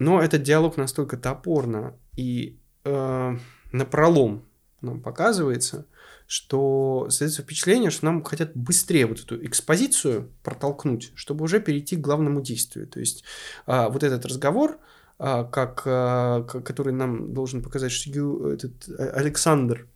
Но 0.00 0.20
этот 0.20 0.42
диалог 0.42 0.76
настолько 0.76 1.16
топорно 1.16 1.94
и 2.16 2.58
э, 2.84 3.36
напролом 3.72 4.44
нам 4.84 5.00
показывается, 5.00 5.86
что 6.26 7.06
создается 7.10 7.42
впечатление, 7.42 7.90
что 7.90 8.06
нам 8.06 8.22
хотят 8.22 8.52
быстрее 8.54 9.06
вот 9.06 9.20
эту 9.20 9.44
экспозицию 9.44 10.32
протолкнуть, 10.42 11.12
чтобы 11.14 11.44
уже 11.44 11.60
перейти 11.60 11.96
к 11.96 12.00
главному 12.00 12.40
действию. 12.40 12.86
То 12.86 13.00
есть 13.00 13.24
э, 13.66 13.88
вот 13.88 14.02
этот 14.02 14.24
разговор, 14.24 14.78
э, 15.18 15.44
как, 15.50 15.82
э, 15.84 16.44
который 16.64 16.92
нам 16.92 17.34
должен 17.34 17.62
показать, 17.62 17.92
что 17.92 18.52
этот 18.52 18.88
Александр 18.98 19.86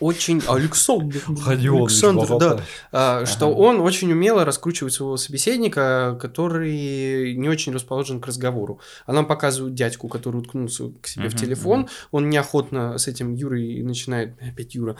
очень 0.00 0.42
Александр, 0.46 1.22
Александр, 1.46 2.38
да, 2.38 2.60
а, 2.92 3.16
ага. 3.18 3.26
что 3.26 3.46
он 3.46 3.80
очень 3.80 4.12
умело 4.12 4.44
раскручивает 4.44 4.92
своего 4.92 5.16
собеседника, 5.16 6.18
который 6.20 7.34
не 7.34 7.48
очень 7.48 7.72
расположен 7.72 8.20
к 8.20 8.26
разговору. 8.26 8.80
А 9.06 9.12
нам 9.12 9.26
показывают 9.26 9.74
дядьку, 9.74 10.08
который 10.08 10.36
уткнулся 10.36 10.90
к 11.00 11.06
себе 11.06 11.26
uh 11.26 11.30
в 11.30 11.36
телефон, 11.36 11.84
uh 11.84 11.88
он 12.10 12.28
неохотно 12.30 12.98
с 12.98 13.08
этим 13.08 13.34
Юрой 13.34 13.82
начинает, 13.82 14.34
опять 14.42 14.74
Юра, 14.74 14.96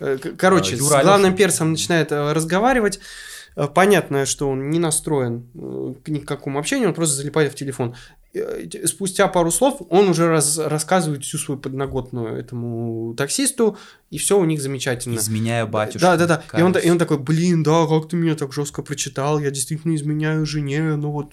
э, 0.00 0.18
короче, 0.36 0.74
а, 0.74 0.78
Юра 0.78 1.00
с 1.00 1.02
главным 1.02 1.36
персом 1.36 1.72
начинает 1.72 2.12
э, 2.12 2.32
разговаривать. 2.32 3.00
Э, 3.56 3.66
понятно, 3.66 4.24
что 4.24 4.48
он 4.48 4.70
не 4.70 4.78
настроен 4.78 5.46
ни 6.06 6.20
к 6.20 6.28
какому 6.28 6.58
общению, 6.58 6.88
он 6.88 6.94
просто 6.94 7.16
залипает 7.16 7.52
в 7.52 7.56
телефон. 7.56 7.94
Э, 8.34 8.68
спустя 8.84 9.26
пару 9.28 9.50
слов 9.50 9.80
он 9.88 10.08
уже 10.08 10.28
раз, 10.28 10.58
рассказывает 10.58 11.24
всю 11.24 11.38
свою 11.38 11.58
подноготную 11.58 12.36
этому 12.36 13.14
таксисту, 13.16 13.78
и 14.10 14.18
все 14.18 14.38
у 14.38 14.44
них 14.44 14.60
замечательно. 14.60 15.16
Изменяю 15.16 15.66
батюшку. 15.66 16.00
Да, 16.00 16.16
да, 16.16 16.26
да. 16.26 16.58
И 16.58 16.62
он, 16.62 16.76
и 16.76 16.90
он 16.90 16.98
такой, 16.98 17.18
блин, 17.18 17.62
да, 17.62 17.86
как 17.86 18.08
ты 18.08 18.16
меня 18.16 18.34
так 18.34 18.52
жестко 18.52 18.82
прочитал, 18.82 19.38
я 19.38 19.50
действительно 19.50 19.94
изменяю 19.94 20.44
жене, 20.44 20.96
ну 20.96 21.10
вот, 21.10 21.32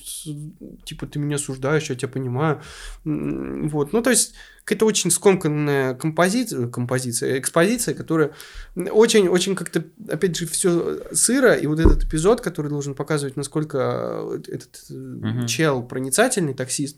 типа, 0.86 1.05
ты 1.08 1.19
меня 1.19 1.36
осуждаешь, 1.36 1.89
я 1.89 1.95
тебя 1.95 2.08
понимаю. 2.08 2.62
Вот, 3.03 3.91
ну 3.91 4.01
то 4.01 4.10
есть 4.10 4.34
какая-то 4.65 4.88
очень 4.88 5.12
скомканная 5.12 5.93
композиция, 5.93 6.67
композиция, 6.67 7.38
экспозиция, 7.38 7.93
которая 7.93 8.32
очень-очень 8.75 9.56
как-то, 9.56 9.84
опять 10.10 10.36
же, 10.36 10.47
все 10.47 11.01
сыро, 11.13 11.54
и 11.54 11.67
вот 11.67 11.80
этот 11.80 12.04
эпизод, 12.04 12.41
который 12.41 12.69
должен 12.69 12.95
показывать, 12.95 13.38
насколько 13.38 14.39
этот 14.47 14.89
угу. 14.89 15.45
чел 15.45 15.84
проницательный 15.84 16.56
таксист, 16.56 16.97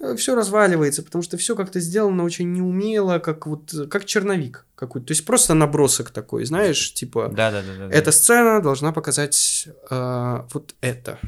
э, 0.00 0.16
все 0.16 0.34
разваливается, 0.34 1.02
потому 1.02 1.22
что 1.22 1.36
все 1.36 1.54
как-то 1.54 1.78
сделано 1.78 2.24
очень 2.24 2.50
неумело, 2.50 3.18
как 3.18 3.46
вот 3.46 3.70
как 3.90 4.06
черновик 4.06 4.64
какой-то. 4.74 5.08
То 5.08 5.12
есть 5.12 5.26
просто 5.26 5.52
набросок 5.52 6.10
такой, 6.10 6.46
знаешь, 6.46 6.94
типа 6.94 7.30
да, 7.30 7.50
да, 7.50 7.60
да, 7.62 7.86
да, 7.86 7.94
эта 7.94 8.12
сцена 8.12 8.62
должна 8.62 8.92
показать 8.92 9.68
э, 9.90 10.40
вот 10.54 10.74
это. 10.80 11.18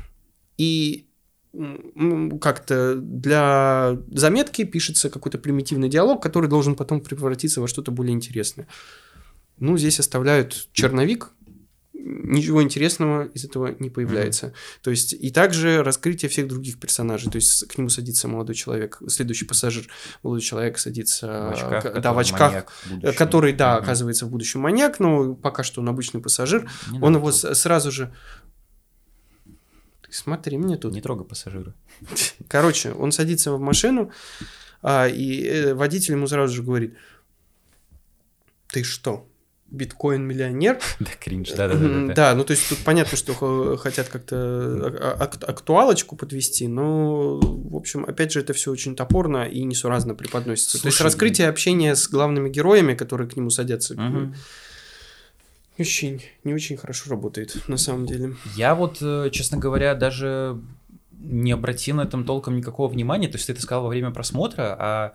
И 0.57 1.06
как-то 2.41 2.97
для 2.97 3.99
заметки 4.11 4.65
пишется 4.65 5.11
какой-то 5.11 5.39
примитивный 5.39 5.89
диалог, 5.89 6.23
который 6.23 6.49
должен 6.49 6.75
потом 6.75 7.01
превратиться 7.01 7.61
во 7.61 7.69
что-то 7.69 7.91
более 7.91 8.15
интересное. 8.15 8.67
Ну, 9.59 9.79
здесь 9.79 10.01
оставляют 10.01 10.69
черновик, 10.73 11.31
ничего 12.07 12.63
интересного 12.63 13.25
из 13.25 13.45
этого 13.45 13.75
не 13.79 13.91
появляется. 13.91 14.47
Mm-hmm. 14.47 14.83
То 14.83 14.91
есть, 14.91 15.13
и 15.13 15.31
также 15.31 15.83
раскрытие 15.83 16.29
всех 16.29 16.47
других 16.47 16.79
персонажей. 16.79 17.31
То 17.31 17.37
есть, 17.37 17.67
к 17.67 17.79
нему 17.79 17.89
садится 17.89 18.29
молодой 18.29 18.55
человек, 18.55 19.01
следующий 19.09 19.45
пассажир, 19.45 19.89
молодой 20.23 20.43
человек 20.43 20.79
садится 20.79 21.27
в 21.27 21.53
очках, 21.53 21.83
к, 21.83 22.01
да, 22.01 22.13
в 22.13 22.19
очках 22.19 22.67
который, 23.17 23.53
да, 23.53 23.75
mm-hmm. 23.75 23.83
оказывается 23.83 24.27
в 24.27 24.31
будущем 24.31 24.61
маньяк, 24.61 25.01
но 25.01 25.35
пока 25.35 25.63
что 25.63 25.81
он 25.81 25.89
обычный 25.89 26.21
пассажир. 26.21 26.71
Не 26.91 27.01
он 27.01 27.17
его 27.17 27.33
сразу 27.33 27.91
же 27.91 28.13
Смотри, 30.11 30.59
мне 30.59 30.77
тут. 30.77 30.93
Не 30.93 31.01
трогай 31.01 31.27
пассажира. 31.27 31.75
Короче, 32.49 32.93
он 32.93 33.13
садится 33.13 33.53
в 33.53 33.61
машину, 33.61 34.11
а, 34.83 35.09
и 35.09 35.45
э, 35.45 35.75
водитель 35.75 36.15
ему 36.15 36.27
сразу 36.27 36.55
же 36.55 36.63
говорит, 36.63 36.95
ты 38.69 38.83
что, 38.85 39.27
биткоин-миллионер. 39.71 40.79
Да, 41.01 41.11
кринж, 41.21 41.51
да, 41.51 41.69
да, 41.69 41.75
да, 41.75 42.15
да. 42.15 42.35
ну 42.35 42.45
то 42.45 42.53
есть 42.53 42.69
тут 42.69 42.79
понятно, 42.79 43.17
что 43.17 43.77
хотят 43.77 44.09
как-то 44.09 45.17
актуалочку 45.43 46.17
подвести, 46.17 46.69
но, 46.69 47.39
в 47.41 47.77
общем, 47.77 48.05
опять 48.05 48.33
же, 48.33 48.41
это 48.41 48.53
все 48.53 48.71
очень 48.71 48.97
топорно 48.97 49.45
и 49.45 49.65
несуразно 49.65 50.15
преподносится. 50.15 50.81
то 50.81 50.87
есть 50.87 51.01
раскрытие 51.01 51.49
общения 51.49 51.95
с 51.95 52.09
главными 52.09 52.49
героями, 52.49 52.95
которые 52.95 53.29
к 53.29 53.37
нему 53.37 53.51
садятся, 53.51 53.95
очень, 55.79 56.23
не 56.45 56.55
очень 56.55 56.77
хорошо 56.77 57.11
работает, 57.11 57.57
на 57.69 57.77
самом 57.77 58.07
деле. 58.07 58.35
Я 58.57 58.75
вот, 58.75 58.99
э, 59.01 59.31
честно 59.33 59.59
говоря, 59.59 59.95
даже 59.95 60.61
не 61.19 61.53
обратил 61.53 61.97
на 61.97 62.03
этом 62.03 62.25
толком 62.25 62.57
никакого 62.57 62.89
внимания. 62.89 63.29
То 63.29 63.37
есть 63.37 63.47
ты 63.47 63.53
это 63.53 63.63
сказал 63.63 63.85
во 63.85 63.89
время 63.89 64.11
просмотра, 64.11 64.77
а 64.79 65.15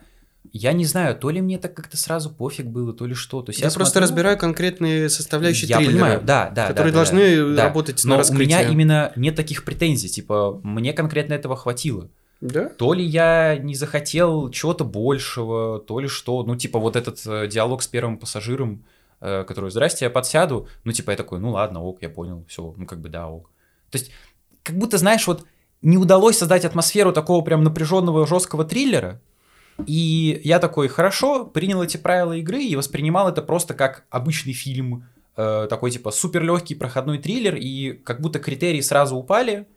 я 0.54 0.74
не 0.74 0.86
знаю, 0.86 1.16
то 1.16 1.30
ли 1.30 1.40
мне 1.42 1.58
так 1.58 1.74
как-то 1.74 1.98
сразу 1.98 2.30
пофиг 2.30 2.66
было, 2.66 2.94
то 2.94 3.06
ли 3.06 3.14
что. 3.14 3.42
То 3.42 3.52
есть 3.52 3.62
я, 3.62 3.68
я 3.68 3.72
просто 3.72 3.94
смотрю... 3.94 4.04
разбираю 4.04 4.38
конкретные 4.38 5.10
составляющие 5.10 5.70
я 5.70 5.78
триллера, 5.78 5.94
понимаю, 5.94 6.22
да, 6.24 6.50
да, 6.50 6.68
которые 6.68 6.92
да, 6.92 6.98
должны 6.98 7.56
да, 7.56 7.66
работать 7.66 8.04
Но 8.04 8.12
на 8.12 8.18
раскрытие. 8.18 8.46
у 8.46 8.48
меня 8.48 8.62
именно 8.70 9.14
нет 9.16 9.36
таких 9.36 9.64
претензий, 9.64 10.10
типа 10.10 10.60
мне 10.64 10.94
конкретно 10.94 11.34
этого 11.34 11.56
хватило. 11.56 12.10
Да? 12.42 12.70
То 12.70 12.94
ли 12.94 13.06
я 13.06 13.56
не 13.58 13.76
захотел 13.76 14.50
чего-то 14.50 14.84
большего, 14.84 15.80
то 15.80 16.00
ли 16.00 16.08
что. 16.08 16.42
Ну, 16.42 16.56
типа 16.56 16.80
вот 16.80 16.96
этот 16.96 17.22
э, 17.28 17.48
диалог 17.48 17.84
с 17.84 17.88
первым 17.88 18.18
пассажиром, 18.18 18.84
Э, 19.24 19.44
которую 19.44 19.70
«Здрасте, 19.70 20.06
я 20.06 20.10
подсяду», 20.10 20.68
ну, 20.84 20.92
типа, 20.92 21.12
я 21.12 21.18
такой, 21.18 21.40
ну, 21.40 21.52
ладно, 21.52 21.84
ок, 21.84 22.02
я 22.02 22.10
понял, 22.10 22.44
все, 22.48 22.74
ну, 22.76 22.88
как 22.88 23.02
бы, 23.02 23.10
да, 23.10 23.28
ок. 23.30 23.52
То 23.92 24.00
есть, 24.00 24.12
как 24.64 24.76
будто, 24.78 24.98
знаешь, 24.98 25.28
вот 25.28 25.46
не 25.84 25.98
удалось 25.98 26.40
создать 26.40 26.66
атмосферу 26.66 27.14
такого 27.14 27.44
прям 27.44 27.64
напряженного 27.64 28.26
жесткого 28.26 28.66
триллера, 28.66 29.22
и 29.86 30.42
я 30.44 30.58
такой, 30.58 30.88
хорошо, 30.88 31.46
принял 31.46 31.84
эти 31.84 31.98
правила 31.98 32.34
игры 32.34 32.64
и 32.64 32.76
воспринимал 32.76 33.30
это 33.30 33.44
просто 33.44 33.76
как 33.76 34.06
обычный 34.10 34.54
фильм, 34.54 35.08
э, 35.38 35.68
такой 35.70 35.92
типа 35.92 36.10
супер 36.10 36.42
легкий 36.42 36.74
проходной 36.74 37.20
триллер, 37.20 37.56
и 37.56 37.94
как 37.94 38.22
будто 38.22 38.40
критерии 38.40 38.82
сразу 38.82 39.18
упали, 39.18 39.68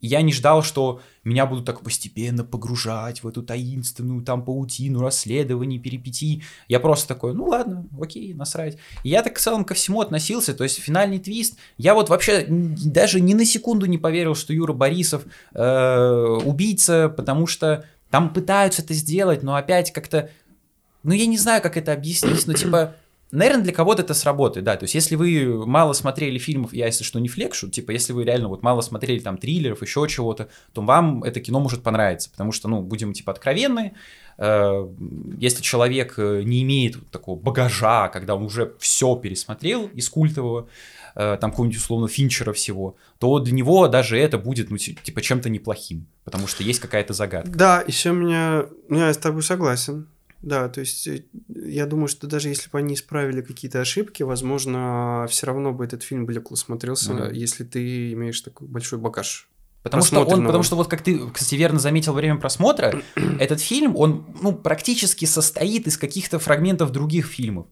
я 0.00 0.22
не 0.22 0.32
ждал, 0.32 0.62
что 0.62 1.00
меня 1.24 1.44
будут 1.46 1.66
так 1.66 1.82
постепенно 1.82 2.44
погружать 2.44 3.22
в 3.22 3.28
эту 3.28 3.42
таинственную 3.42 4.22
там 4.22 4.44
паутину 4.44 5.00
расследований, 5.00 5.78
перипетий. 5.78 6.42
Я 6.68 6.80
просто 6.80 7.08
такой, 7.08 7.34
ну 7.34 7.44
ладно, 7.46 7.86
окей, 8.00 8.32
насрать. 8.32 8.78
И 9.04 9.10
я 9.10 9.22
так 9.22 9.36
в 9.36 9.40
целом 9.40 9.64
ко 9.64 9.74
всему 9.74 10.00
относился, 10.00 10.54
то 10.54 10.64
есть 10.64 10.78
финальный 10.78 11.18
твист. 11.18 11.58
Я 11.76 11.94
вот 11.94 12.08
вообще 12.08 12.46
даже 12.48 13.20
ни 13.20 13.34
на 13.34 13.44
секунду 13.44 13.86
не 13.86 13.98
поверил, 13.98 14.34
что 14.34 14.52
Юра 14.52 14.72
Борисов 14.72 15.24
э, 15.54 16.38
убийца, 16.44 17.08
потому 17.14 17.46
что 17.46 17.84
Там 18.10 18.32
пытаются 18.32 18.82
это 18.82 18.92
сделать, 18.92 19.42
но 19.42 19.54
опять 19.54 19.92
как-то... 19.92 20.30
Ну, 21.02 21.12
я 21.12 21.26
не 21.26 21.38
знаю, 21.38 21.62
как 21.62 21.76
это 21.76 21.92
объяснить, 21.92 22.46
но 22.46 22.52
типа... 22.52 22.96
Наверное, 23.32 23.62
для 23.62 23.72
кого-то 23.72 24.02
это 24.02 24.12
сработает, 24.12 24.64
да. 24.64 24.76
То 24.76 24.84
есть, 24.84 24.94
если 24.94 25.14
вы 25.14 25.64
мало 25.66 25.92
смотрели 25.92 26.38
фильмов, 26.38 26.72
я 26.72 26.86
если 26.86 27.04
что 27.04 27.20
не 27.20 27.28
флекшу, 27.28 27.68
типа, 27.68 27.92
если 27.92 28.12
вы 28.12 28.24
реально 28.24 28.48
вот 28.48 28.62
мало 28.62 28.80
смотрели 28.80 29.20
там 29.20 29.38
триллеров, 29.38 29.82
еще 29.82 30.06
чего-то, 30.08 30.48
то 30.72 30.82
вам 30.82 31.22
это 31.22 31.40
кино 31.40 31.60
может 31.60 31.82
понравиться, 31.82 32.30
потому 32.30 32.50
что, 32.50 32.68
ну, 32.68 32.82
будем 32.82 33.12
типа 33.12 33.32
откровенны, 33.32 33.92
э, 34.38 34.88
если 35.38 35.62
человек 35.62 36.14
э, 36.16 36.42
не 36.42 36.62
имеет 36.62 37.10
такого 37.10 37.38
багажа, 37.38 38.08
когда 38.08 38.34
он 38.34 38.42
уже 38.42 38.74
все 38.80 39.14
пересмотрел 39.14 39.86
из 39.94 40.08
культового, 40.08 40.68
э, 41.14 41.38
там 41.40 41.50
какого-нибудь 41.50 41.78
условно 41.78 42.08
Финчера 42.08 42.52
всего, 42.52 42.96
то 43.20 43.38
для 43.38 43.54
него 43.54 43.86
даже 43.86 44.18
это 44.18 44.38
будет, 44.38 44.70
ну, 44.70 44.76
типа, 44.76 45.20
чем-то 45.20 45.48
неплохим, 45.48 46.06
потому 46.24 46.48
что 46.48 46.64
есть 46.64 46.80
какая-то 46.80 47.12
загадка. 47.12 47.50
Да, 47.50 47.84
еще 47.86 48.10
меня, 48.10 48.64
я 48.88 49.14
с 49.14 49.18
тобой 49.18 49.44
согласен. 49.44 50.08
Да, 50.42 50.68
то 50.68 50.80
есть 50.80 51.06
э, 51.06 51.24
я 51.48 51.86
думаю, 51.86 52.08
что 52.08 52.26
даже 52.26 52.48
если 52.48 52.70
бы 52.70 52.78
они 52.78 52.94
исправили 52.94 53.42
какие-то 53.42 53.80
ошибки, 53.80 54.22
возможно, 54.22 55.26
все 55.28 55.46
равно 55.46 55.72
бы 55.72 55.84
этот 55.84 56.02
фильм 56.02 56.24
блекло 56.24 56.56
смотрелся, 56.56 57.12
mm-hmm. 57.12 57.34
если 57.34 57.64
ты 57.64 58.12
имеешь 58.12 58.40
такой 58.40 58.66
большой 58.66 58.98
багаж. 58.98 59.48
Потому 59.82 60.02
что 60.02 60.24
он, 60.24 60.44
потому 60.44 60.62
что 60.62 60.76
вот 60.76 60.88
как 60.88 61.02
ты, 61.02 61.18
кстати, 61.30 61.54
верно 61.54 61.78
заметил 61.78 62.12
во 62.12 62.18
время 62.18 62.38
просмотра, 62.38 63.02
этот 63.38 63.60
фильм, 63.60 63.96
он 63.96 64.26
ну, 64.40 64.52
практически 64.52 65.24
состоит 65.24 65.86
из 65.86 65.96
каких-то 65.96 66.38
фрагментов 66.38 66.90
других 66.90 67.26
фильмов. 67.26 67.66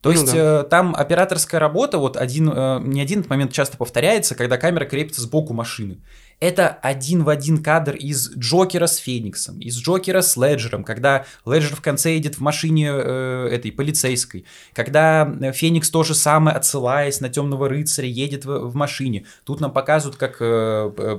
То 0.00 0.10
ну, 0.10 0.12
есть 0.12 0.32
да. 0.32 0.60
э, 0.60 0.64
там 0.64 0.94
операторская 0.94 1.60
работа, 1.60 1.98
вот 1.98 2.16
один, 2.16 2.48
э, 2.48 2.80
не 2.84 3.00
один 3.00 3.24
момент 3.28 3.52
часто 3.52 3.76
повторяется, 3.76 4.36
когда 4.36 4.56
камера 4.56 4.84
крепится 4.84 5.20
сбоку 5.20 5.54
машины. 5.54 5.98
Это 6.40 6.68
один 6.68 7.24
в 7.24 7.28
один 7.30 7.62
кадр 7.62 7.96
из 7.96 8.30
Джокера 8.36 8.86
с 8.86 8.96
Фениксом, 8.96 9.58
из 9.58 9.76
Джокера 9.76 10.20
с 10.20 10.36
Леджером, 10.36 10.84
когда 10.84 11.26
Леджер 11.44 11.74
в 11.74 11.80
конце 11.80 12.14
едет 12.14 12.36
в 12.36 12.40
машине 12.40 12.90
э, 12.92 13.48
этой 13.50 13.72
полицейской, 13.72 14.44
когда 14.72 15.28
э, 15.40 15.52
Феникс 15.52 15.90
тоже 15.90 16.14
самое, 16.14 16.56
отсылаясь 16.56 17.20
на 17.20 17.28
Темного 17.28 17.68
рыцаря, 17.68 18.06
едет 18.08 18.44
в, 18.44 18.68
в 18.68 18.74
машине. 18.76 19.26
Тут 19.44 19.60
нам 19.60 19.72
показывают, 19.72 20.16
как, 20.16 20.36
э, 20.40 20.92
э, 20.96 21.18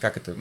как 0.00 0.16
это, 0.16 0.36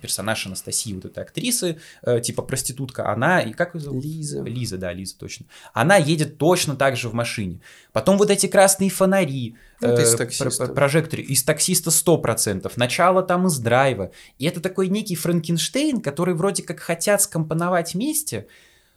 персонаж 0.00 0.46
Анастасии, 0.46 0.94
вот 0.94 1.04
этой 1.04 1.22
актрисы, 1.22 1.78
э, 2.02 2.20
типа 2.20 2.42
проститутка, 2.42 3.12
она, 3.12 3.40
и 3.42 3.52
как 3.52 3.74
ее 3.74 3.82
зовут? 3.82 4.02
Лиза. 4.02 4.42
Лиза, 4.44 4.78
да, 4.78 4.94
Лиза, 4.94 5.18
точно. 5.18 5.44
Она 5.74 5.96
едет 5.96 6.38
точно 6.38 6.74
так 6.74 6.96
же 6.96 7.10
в 7.10 7.12
машине. 7.12 7.60
Потом 7.92 8.16
вот 8.16 8.30
эти 8.30 8.46
красные 8.46 8.88
фонари, 8.88 9.56
ну, 9.80 9.88
это 9.88 10.02
из 10.02 10.14
таксиста. 10.14 10.66
прожекторе, 10.68 11.22
из 11.22 11.42
таксиста 11.42 11.90
100%, 11.90 12.72
начало 12.76 13.22
там 13.22 13.46
из 13.46 13.57
драйва. 13.58 14.10
И 14.38 14.46
это 14.46 14.60
такой 14.60 14.88
некий 14.88 15.16
Франкенштейн, 15.16 16.00
который 16.00 16.34
вроде 16.34 16.62
как 16.62 16.80
хотят 16.80 17.22
скомпоновать 17.22 17.94
вместе, 17.94 18.46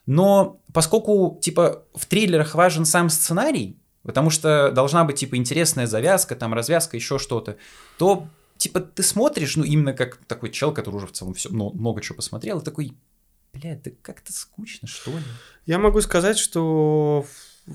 но 0.06 0.62
поскольку, 0.74 1.40
типа, 1.42 1.84
в 1.94 2.06
триллерах 2.06 2.56
важен 2.56 2.86
сам 2.86 3.10
сценарий, 3.10 3.78
потому 4.04 4.30
что 4.30 4.72
должна 4.72 5.04
быть, 5.04 5.18
типа, 5.18 5.36
интересная 5.36 5.88
завязка, 5.88 6.36
там, 6.36 6.54
развязка, 6.54 6.98
еще 6.98 7.20
что-то, 7.20 7.58
то, 7.98 8.28
типа, 8.58 8.80
ты 8.80 9.04
смотришь, 9.04 9.56
ну, 9.56 9.64
именно 9.64 9.94
как 9.94 10.18
такой 10.28 10.50
чел, 10.50 10.74
который 10.74 10.96
уже 10.96 11.08
в 11.08 11.12
целом 11.12 11.34
все, 11.34 11.50
много, 11.50 11.78
много 11.78 12.02
чего 12.02 12.16
посмотрел, 12.16 12.60
и 12.60 12.64
такой, 12.64 12.94
блядь, 13.54 13.84
да 13.84 13.92
как-то 14.02 14.34
скучно, 14.34 14.88
что 14.88 15.12
ли? 15.12 15.24
Я 15.66 15.78
могу 15.78 16.02
сказать, 16.02 16.38
что 16.38 17.26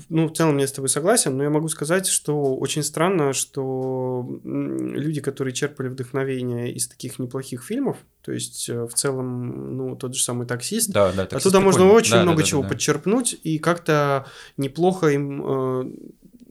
ну, 0.09 0.27
в 0.27 0.33
целом 0.33 0.57
я 0.57 0.67
с 0.67 0.71
тобой 0.71 0.89
согласен, 0.89 1.37
но 1.37 1.43
я 1.43 1.49
могу 1.49 1.67
сказать, 1.67 2.07
что 2.07 2.55
очень 2.55 2.83
странно, 2.83 3.33
что 3.33 4.39
люди, 4.43 5.21
которые 5.21 5.53
черпали 5.53 5.87
вдохновение 5.89 6.71
из 6.71 6.87
таких 6.87 7.19
неплохих 7.19 7.63
фильмов, 7.63 7.97
то 8.21 8.31
есть 8.31 8.67
э, 8.69 8.85
в 8.85 8.93
целом, 8.93 9.77
ну, 9.77 9.95
тот 9.95 10.15
же 10.15 10.23
самый 10.23 10.45
таксист, 10.47 10.91
да, 10.91 11.11
да, 11.13 11.25
таксист 11.25 11.45
оттуда 11.45 11.61
можно 11.63 11.85
очень 11.91 12.11
да, 12.11 12.23
много 12.23 12.41
да, 12.41 12.43
чего 12.43 12.61
да, 12.61 12.67
да. 12.67 12.73
подчерпнуть, 12.73 13.39
и 13.43 13.57
как-то 13.57 14.25
неплохо 14.57 15.07
им 15.07 15.43
э, 15.45 15.91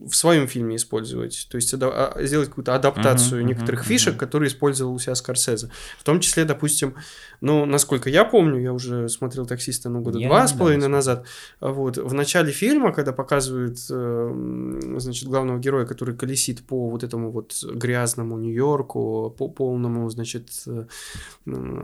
в 0.08 0.14
своем 0.14 0.46
фильме 0.46 0.76
использовать, 0.76 1.48
то 1.50 1.56
есть 1.56 1.74
а, 1.74 2.16
сделать 2.20 2.48
какую-то 2.48 2.74
адаптацию 2.74 3.42
uh-huh, 3.42 3.44
некоторых 3.44 3.82
uh-huh, 3.82 3.88
фишек, 3.88 4.14
uh-huh. 4.14 4.18
которые 4.18 4.48
использовал 4.48 4.94
у 4.94 4.98
себя 4.98 5.14
Скорсезе. 5.14 5.70
В 5.98 6.04
том 6.04 6.20
числе, 6.20 6.44
допустим, 6.44 6.94
ну, 7.40 7.66
насколько 7.66 8.08
я 8.08 8.24
помню, 8.24 8.60
я 8.60 8.72
уже 8.72 9.08
смотрел 9.08 9.46
«Таксиста» 9.46 9.88
ну, 9.88 10.00
года 10.00 10.18
я 10.18 10.28
два 10.28 10.46
с 10.46 10.52
половиной 10.52 10.88
назад, 10.88 11.26
вот, 11.60 11.98
в 11.98 12.14
начале 12.14 12.52
фильма, 12.52 12.92
когда 12.92 13.12
показывают, 13.12 13.78
э, 13.90 14.92
значит, 14.98 15.28
главного 15.28 15.58
героя, 15.58 15.86
который 15.86 16.16
колесит 16.16 16.64
по 16.66 16.88
вот 16.88 17.02
этому 17.02 17.30
вот 17.30 17.54
грязному 17.64 18.38
Нью-Йорку, 18.38 19.34
по 19.36 19.48
полному, 19.48 20.08
значит, 20.10 20.50
э, 20.66 20.86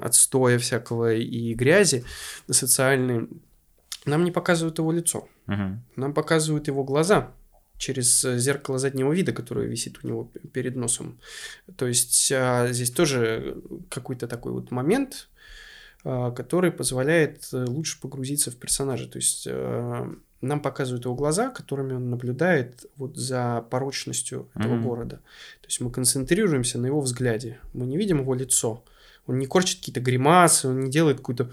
отстоя 0.02 0.58
всякого 0.58 1.14
и 1.14 1.54
грязи 1.54 2.04
социальной, 2.48 3.28
нам 4.04 4.24
не 4.24 4.30
показывают 4.32 4.78
его 4.78 4.92
лицо, 4.92 5.28
uh-huh. 5.46 5.76
нам 5.96 6.14
показывают 6.14 6.66
его 6.66 6.84
глаза, 6.84 7.32
через 7.82 8.24
э, 8.24 8.38
зеркало 8.38 8.78
заднего 8.78 9.12
вида, 9.12 9.32
которое 9.32 9.66
висит 9.66 9.98
у 10.04 10.06
него 10.06 10.30
перед 10.52 10.76
носом. 10.76 11.18
То 11.76 11.88
есть 11.88 12.30
а, 12.32 12.68
здесь 12.70 12.92
тоже 12.92 13.60
какой-то 13.90 14.28
такой 14.28 14.52
вот 14.52 14.70
момент, 14.70 15.28
а, 16.04 16.30
который 16.30 16.70
позволяет 16.70 17.48
э, 17.52 17.64
лучше 17.64 18.00
погрузиться 18.00 18.52
в 18.52 18.56
персонажа. 18.56 19.08
То 19.08 19.18
есть 19.18 19.48
нам 20.40 20.60
показывают 20.60 21.06
его 21.06 21.16
глаза, 21.16 21.50
которыми 21.50 21.94
он 21.94 22.08
наблюдает 22.08 22.86
вот 22.96 23.16
за 23.16 23.66
порочностью 23.68 24.48
этого 24.54 24.74
mm-hmm. 24.74 24.82
города. 24.82 25.16
То 25.60 25.66
есть 25.66 25.80
мы 25.80 25.90
концентрируемся 25.90 26.78
на 26.78 26.86
его 26.86 27.00
взгляде. 27.00 27.58
Мы 27.72 27.86
не 27.86 27.96
видим 27.96 28.20
его 28.20 28.34
лицо. 28.34 28.84
Он 29.26 29.40
не 29.40 29.46
корчит 29.46 29.80
какие-то 29.80 30.00
гримасы, 30.00 30.68
он 30.68 30.84
не 30.84 30.90
делает 30.90 31.16
какое-то 31.16 31.50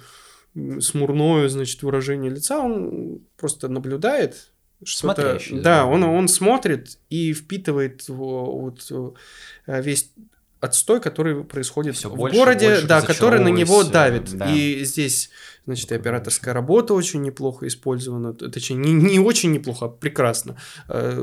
смурное, 0.80 1.50
значит, 1.50 1.82
выражение 1.82 2.32
лица. 2.32 2.60
Он 2.60 3.22
просто 3.36 3.68
наблюдает 3.68 4.52
что-то, 4.84 5.40
да, 5.52 5.86
он, 5.86 6.04
он 6.04 6.28
смотрит 6.28 7.00
и 7.10 7.34
впитывает 7.34 8.08
вот 8.08 8.92
э, 8.92 9.82
весь 9.82 10.12
отстой, 10.60 11.00
который 11.02 11.44
происходит 11.44 11.96
Всё 11.96 12.10
в 12.10 12.16
больше, 12.16 12.38
городе, 12.38 12.70
больше 12.70 12.88
да, 12.88 13.02
который 13.02 13.40
на 13.40 13.50
него 13.50 13.84
давит. 13.84 14.36
Да. 14.36 14.54
И 14.54 14.84
здесь, 14.84 15.30
значит, 15.66 15.92
и 15.92 15.96
операторская 15.96 16.54
работа 16.54 16.94
очень 16.94 17.22
неплохо 17.22 17.68
использована, 17.68 18.34
точнее, 18.34 18.76
не, 18.76 18.92
не 18.92 19.20
очень 19.20 19.52
неплохо, 19.52 19.86
а 19.86 19.90
прекрасно. 19.90 20.58
Э, 20.88 21.22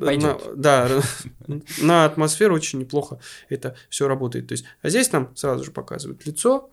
на, 0.00 0.38
да, 0.54 0.88
на 1.82 2.04
атмосферу 2.04 2.54
очень 2.54 2.80
неплохо 2.80 3.18
это 3.48 3.76
все 3.88 4.08
работает. 4.08 4.48
То 4.48 4.52
есть, 4.52 4.64
а 4.82 4.90
здесь 4.90 5.10
нам 5.12 5.34
сразу 5.36 5.64
же 5.64 5.70
показывают 5.70 6.26
лицо, 6.26 6.70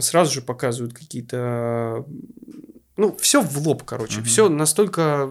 сразу 0.00 0.32
же 0.32 0.42
показывают 0.42 0.94
какие-то 0.94 2.06
ну, 2.96 3.16
все 3.16 3.40
в 3.40 3.58
лоб, 3.58 3.84
короче. 3.84 4.20
Угу. 4.20 4.26
Все 4.26 4.48
настолько 4.48 5.30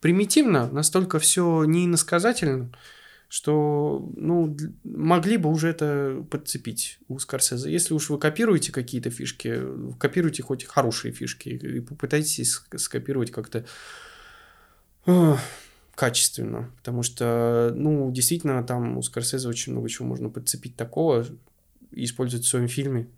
примитивно, 0.00 0.68
настолько 0.70 1.18
все 1.18 1.64
неиносказательно, 1.64 2.70
что, 3.28 4.10
ну, 4.16 4.56
могли 4.84 5.36
бы 5.36 5.50
уже 5.50 5.68
это 5.68 6.24
подцепить 6.30 6.98
у 7.08 7.18
Скорсезе. 7.18 7.70
Если 7.70 7.94
уж 7.94 8.10
вы 8.10 8.18
копируете 8.18 8.72
какие-то 8.72 9.10
фишки, 9.10 9.60
копируйте 9.98 10.42
хоть 10.42 10.64
хорошие 10.64 11.12
фишки 11.12 11.48
и 11.50 11.80
попытайтесь 11.80 12.62
скопировать 12.76 13.30
как-то 13.30 13.64
качественно, 15.94 16.70
потому 16.76 17.02
что, 17.02 17.72
ну, 17.74 18.10
действительно, 18.12 18.62
там 18.62 18.98
у 18.98 19.02
Скорсезе 19.02 19.48
очень 19.48 19.72
много 19.72 19.88
чего 19.88 20.06
можно 20.06 20.30
подцепить 20.30 20.76
такого 20.76 21.26
и 21.90 22.04
использовать 22.04 22.46
в 22.46 22.48
своем 22.48 22.68
фильме, 22.68 23.08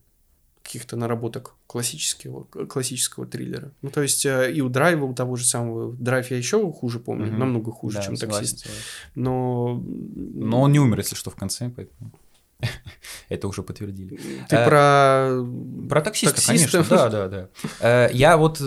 каких-то 0.62 0.96
наработок 0.96 1.54
классического, 1.66 2.44
классического 2.44 3.26
триллера. 3.26 3.72
Ну, 3.82 3.90
то 3.90 4.02
есть, 4.02 4.26
э, 4.26 4.52
и 4.52 4.60
у 4.60 4.68
Драйва, 4.68 5.04
у 5.04 5.14
того 5.14 5.36
же 5.36 5.44
самого, 5.44 5.94
Драйв 5.96 6.30
я 6.30 6.36
еще 6.36 6.70
хуже 6.72 6.98
помню, 6.98 7.28
угу. 7.28 7.36
намного 7.36 7.72
хуже, 7.72 7.98
да, 7.98 8.02
чем 8.02 8.16
согласен, 8.16 8.56
таксист. 8.56 8.70
Но... 9.14 9.82
Но 10.34 10.60
он 10.62 10.72
не 10.72 10.78
умер, 10.78 10.98
если 10.98 11.16
что, 11.16 11.30
в 11.30 11.36
конце, 11.36 11.70
поэтому... 11.74 12.12
Это 13.28 13.48
уже 13.48 13.62
подтвердили. 13.62 14.20
Ты 14.48 14.56
а, 14.56 14.68
про... 14.68 15.88
Про 15.88 16.00
таксиста, 16.02 16.36
таксиста, 16.36 16.78
конечно, 16.78 16.96
да, 16.96 17.08
да, 17.08 17.28
да. 17.28 17.48
Э, 17.80 18.10
я 18.12 18.36
вот, 18.36 18.60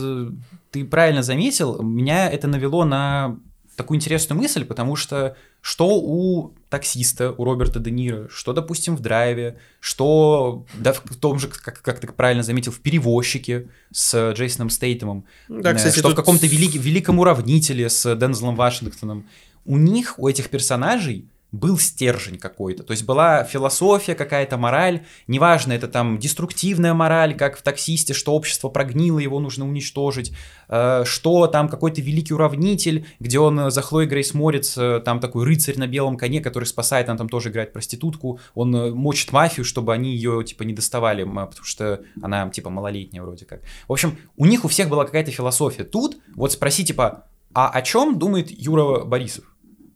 ты 0.72 0.86
правильно 0.86 1.24
заметил, 1.24 1.82
меня 1.82 2.30
это 2.32 2.48
навело 2.48 2.86
на 2.86 3.38
такую 3.76 3.98
интересную 3.98 4.40
мысль, 4.42 4.66
потому 4.66 4.96
что 4.96 5.36
что 5.62 5.98
у 5.98 6.54
таксиста, 6.70 7.32
у 7.32 7.44
Роберта 7.44 7.80
Де 7.80 7.92
Ниро, 7.92 8.28
что, 8.30 8.54
допустим, 8.54 8.96
в 8.96 9.00
драйве, 9.00 9.58
что 9.80 10.66
да, 10.76 10.94
в 10.94 11.16
том 11.18 11.40
же, 11.40 11.48
как, 11.48 11.82
как 11.82 12.00
ты 12.00 12.08
правильно 12.08 12.44
заметил, 12.44 12.72
в 12.72 12.80
перевозчике 12.80 13.70
с 13.92 14.34
Джейсоном 14.34 14.70
Стейтемом, 14.70 15.26
да, 15.48 15.72
э, 15.72 15.76
кстати, 15.76 15.94
что 15.94 16.10
тут... 16.10 16.14
в 16.14 16.16
каком-то 16.16 16.48
велик, 16.48 16.74
великом 16.76 17.20
уравнителе 17.20 17.90
с 17.90 18.16
Дензелом 18.16 18.56
Вашингтоном. 18.56 19.28
У 19.66 19.78
них, 19.78 20.20
у 20.20 20.28
этих 20.28 20.50
персонажей, 20.50 21.26
был 21.54 21.78
стержень 21.78 22.38
какой-то. 22.38 22.84
То 22.84 22.92
есть 22.92 23.06
была 23.06 23.44
философия 23.44 24.16
какая-то, 24.16 24.58
мораль. 24.58 25.06
Неважно, 25.28 25.72
это 25.72 25.88
там 25.88 26.18
деструктивная 26.18 26.96
мораль, 26.96 27.36
как 27.36 27.58
в 27.58 27.62
«Таксисте», 27.62 28.14
что 28.14 28.34
общество 28.34 28.70
прогнило, 28.70 29.20
его 29.20 29.40
нужно 29.40 29.66
уничтожить. 29.66 30.34
Э, 30.68 31.04
что 31.06 31.46
там 31.46 31.70
какой-то 31.70 32.02
великий 32.02 32.34
уравнитель, 32.34 33.06
где 33.20 33.40
он 33.40 33.70
за 33.70 33.82
Хлоей 33.84 34.10
Грейс 34.10 34.34
Морец, 34.34 34.76
э, 34.78 35.00
там 35.06 35.20
такой 35.20 35.46
рыцарь 35.46 35.78
на 35.78 35.86
белом 35.86 36.18
коне, 36.18 36.42
который 36.42 36.66
спасает, 36.66 37.08
она 37.08 37.20
там 37.20 37.30
тоже 37.30 37.50
играет 37.50 37.72
проститутку. 37.72 38.40
Он 38.56 38.76
э, 38.76 38.92
мочит 38.92 39.32
мафию, 39.32 39.64
чтобы 39.64 39.94
они 39.94 40.16
ее, 40.16 40.44
типа, 40.44 40.64
не 40.64 40.74
доставали, 40.74 41.24
потому 41.24 41.54
что 41.64 42.02
она, 42.22 42.50
типа, 42.50 42.72
малолетняя 42.72 43.22
вроде 43.22 43.46
как. 43.46 43.62
В 43.88 43.94
общем, 43.94 44.18
у 44.38 44.48
них 44.48 44.66
у 44.66 44.68
всех 44.68 44.90
была 44.90 45.06
какая-то 45.06 45.30
философия. 45.30 45.84
Тут 45.84 46.18
вот 46.36 46.52
спроси, 46.52 46.84
типа, 46.84 47.26
а 47.54 47.70
о 47.70 47.82
чем 47.84 48.18
думает 48.18 48.50
Юра 48.50 49.04
Борисов? 49.06 49.53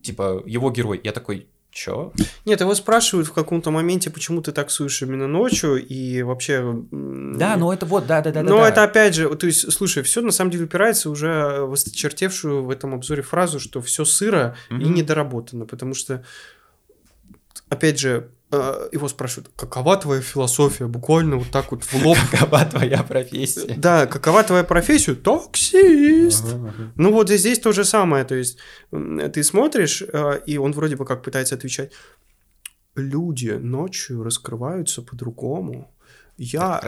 Типа, 0.07 0.43
его 0.45 0.71
герой. 0.71 0.99
Я 1.03 1.11
такой, 1.11 1.47
Чё? 1.69 2.11
Нет, 2.45 2.59
его 2.61 2.73
спрашивают 2.73 3.27
в 3.27 3.33
каком-то 3.33 3.69
моменте, 3.69 4.09
почему 4.09 4.41
ты 4.41 4.51
таксуешь 4.51 5.01
именно 5.03 5.27
ночью, 5.27 5.75
и 5.75 6.23
вообще... 6.23 6.63
Да, 6.91 7.55
ну 7.55 7.71
это 7.71 7.85
вот, 7.85 8.07
да-да-да. 8.07 8.41
Но 8.41 8.57
да, 8.57 8.69
это 8.69 8.83
опять 8.83 9.13
же, 9.13 9.29
то 9.35 9.45
есть, 9.45 9.71
слушай, 9.71 10.01
все 10.01 10.21
на 10.21 10.31
самом 10.31 10.49
деле 10.49 10.63
упирается 10.63 11.09
уже 11.09 11.61
в 11.61 11.73
осточертевшую 11.73 12.63
в 12.63 12.71
этом 12.71 12.95
обзоре 12.95 13.21
фразу, 13.21 13.59
что 13.59 13.81
все 13.81 14.05
сыро 14.05 14.55
mm-hmm. 14.71 14.81
и 14.81 14.85
недоработано, 14.85 15.65
потому 15.67 15.93
что, 15.93 16.23
опять 17.69 17.99
же, 17.99 18.31
его 18.49 19.09
спрашивают, 19.09 19.51
какова 19.55 19.97
твоя 19.97 20.21
философия? 20.21 20.87
Буквально 20.87 21.35
вот 21.35 21.49
так 21.51 21.71
вот 21.71 21.83
в 21.83 22.05
лоб. 22.05 22.17
Какова 22.31 22.63
твоя 22.65 23.03
профессия? 23.03 23.75
Да, 23.77 24.05
какова 24.05 24.43
твоя 24.43 24.63
профессия? 24.63 25.15
Таксист. 25.15 26.45
Ну 26.95 27.11
вот 27.11 27.29
здесь 27.29 27.59
то 27.59 27.73
же 27.73 27.83
самое, 27.83 28.23
то 28.23 28.35
есть 28.35 28.57
ты 28.91 29.43
смотришь, 29.43 30.01
э, 30.01 30.39
и 30.45 30.57
он 30.57 30.71
вроде 30.71 30.95
бы 30.95 31.05
как 31.05 31.23
пытается 31.23 31.55
отвечать, 31.55 31.91
люди 32.95 33.49
ночью 33.49 34.23
раскрываются 34.23 35.01
по-другому. 35.01 35.93
Я, 36.37 36.81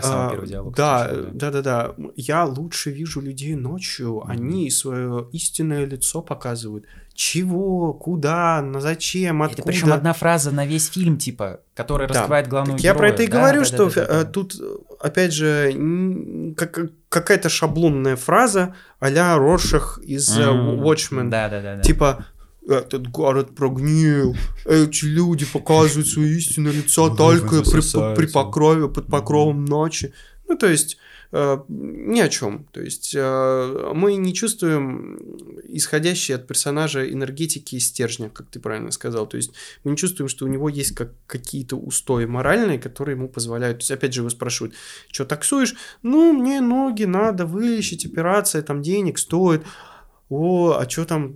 диалог, 0.46 0.76
да, 0.76 1.10
да, 1.12 1.50
да, 1.50 1.52
да, 1.52 1.62
да. 1.62 1.96
Я 2.16 2.46
лучше 2.46 2.92
вижу 2.92 3.20
людей 3.20 3.56
ночью. 3.56 4.22
Mm-hmm. 4.24 4.32
Они 4.32 4.70
свое 4.70 5.28
истинное 5.32 5.86
лицо 5.86 6.22
показывают. 6.22 6.86
Чего, 7.16 7.94
куда, 7.94 8.62
на 8.62 8.80
зачем, 8.80 9.42
откуда. 9.42 9.62
Это 9.62 9.68
причем 9.68 9.92
одна 9.92 10.14
фраза 10.14 10.52
на 10.52 10.68
весь 10.68 10.88
фильм, 10.88 11.18
типа, 11.18 11.62
которая 11.74 12.08
да. 12.08 12.14
раскрывает 12.14 12.48
главную 12.48 12.78
так 12.78 12.84
Я 12.84 12.94
про 12.94 13.10
это 13.10 13.24
и 13.24 13.28
да, 13.28 13.40
говорю, 13.40 13.60
да, 13.62 13.66
что 13.66 13.90
да, 13.90 14.06
да, 14.06 14.08
да, 14.08 14.26
тут, 14.26 14.56
опять 15.02 15.34
же, 15.34 16.54
как, 16.56 16.80
какая-то 17.10 17.50
шаблонная 17.50 18.16
фраза 18.16 18.76
а-ля 19.00 19.36
Роршах 19.36 20.00
из 20.04 20.38
mm-hmm. 20.38 20.80
Watchmen. 20.80 21.30
Да, 21.30 21.50
да, 21.50 21.62
да, 21.62 21.76
да. 21.78 21.82
Типа, 21.82 22.26
этот 22.70 23.10
город 23.10 23.56
прогнил, 23.56 24.36
эти 24.66 25.06
люди 25.06 25.46
показывают 25.46 26.08
свое 26.08 26.38
истинное 26.38 26.72
лицо 26.72 27.10
только 27.10 27.62
при, 27.62 28.16
при 28.16 28.32
покрове, 28.32 28.88
под 28.88 29.08
покровом 29.08 29.66
ночи. 29.66 30.14
Ну, 30.48 30.58
то 30.58 30.68
есть, 30.68 30.98
э, 31.32 31.60
ни 31.68 32.20
о 32.20 32.28
чем. 32.28 32.66
То 32.72 32.82
есть, 32.82 33.14
э, 33.16 33.92
мы 33.94 34.16
не 34.16 34.34
чувствуем 34.34 35.20
исходящие 35.64 36.36
от 36.36 36.48
персонажа 36.48 37.08
энергетики 37.08 37.76
и 37.76 37.80
стержня, 37.80 38.30
как 38.30 38.48
ты 38.50 38.60
правильно 38.60 38.92
сказал. 38.92 39.28
То 39.28 39.38
есть, 39.38 39.52
мы 39.84 39.92
не 39.92 39.98
чувствуем, 39.98 40.28
что 40.28 40.46
у 40.46 40.48
него 40.48 40.70
есть 40.70 40.96
как, 40.96 41.14
какие-то 41.28 41.76
устои 41.76 42.26
моральные, 42.26 42.80
которые 42.80 43.16
ему 43.16 43.30
позволяют. 43.30 43.78
То 43.78 43.82
есть, 43.82 43.92
опять 43.92 44.14
же, 44.14 44.22
его 44.22 44.30
спрашивают, 44.30 44.74
что 45.12 45.24
таксуешь? 45.24 45.76
Ну, 46.02 46.34
мне 46.34 46.62
ноги 46.62 47.04
надо 47.04 47.46
вылечить, 47.46 48.08
операция, 48.08 48.64
там 48.64 48.82
денег 48.82 49.20
стоит 49.20 49.64
о, 50.30 50.78
а 50.80 50.88
что 50.88 51.06
там, 51.06 51.34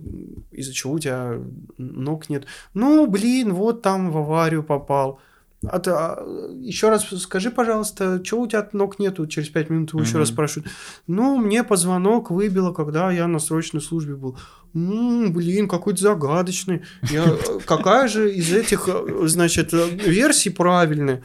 из-за 0.52 0.72
чего 0.72 0.94
у 0.94 0.98
тебя 0.98 1.40
ног 1.78 2.28
нет? 2.28 2.46
Ну, 2.74 3.06
блин, 3.06 3.52
вот 3.52 3.82
там 3.82 4.10
в 4.10 4.18
аварию 4.18 4.62
попал. 4.62 5.20
А 5.70 5.78
ты, 5.78 5.90
а, 5.90 6.24
еще 6.60 6.88
раз 6.88 7.06
скажи, 7.20 7.50
пожалуйста, 7.50 8.20
чего 8.24 8.42
у 8.42 8.46
тебя 8.46 8.68
ног 8.72 8.98
нету? 8.98 9.26
Через 9.26 9.48
пять 9.48 9.70
минут 9.70 9.90
его 9.90 10.00
mm-hmm. 10.00 10.06
еще 10.06 10.18
раз 10.18 10.28
спрашивают. 10.28 10.70
Ну, 11.06 11.38
мне 11.38 11.64
позвонок 11.64 12.30
выбило, 12.30 12.72
когда 12.72 13.10
я 13.10 13.26
на 13.26 13.38
срочной 13.38 13.80
службе 13.80 14.14
был. 14.14 14.38
Ну, 14.72 15.30
блин, 15.30 15.68
какой-то 15.68 16.00
загадочный. 16.00 16.82
Я, 17.02 17.24
какая 17.64 18.08
же 18.08 18.32
из 18.34 18.52
этих, 18.52 18.88
значит, 19.22 19.72
версий 19.72 20.50
правильная? 20.50 21.22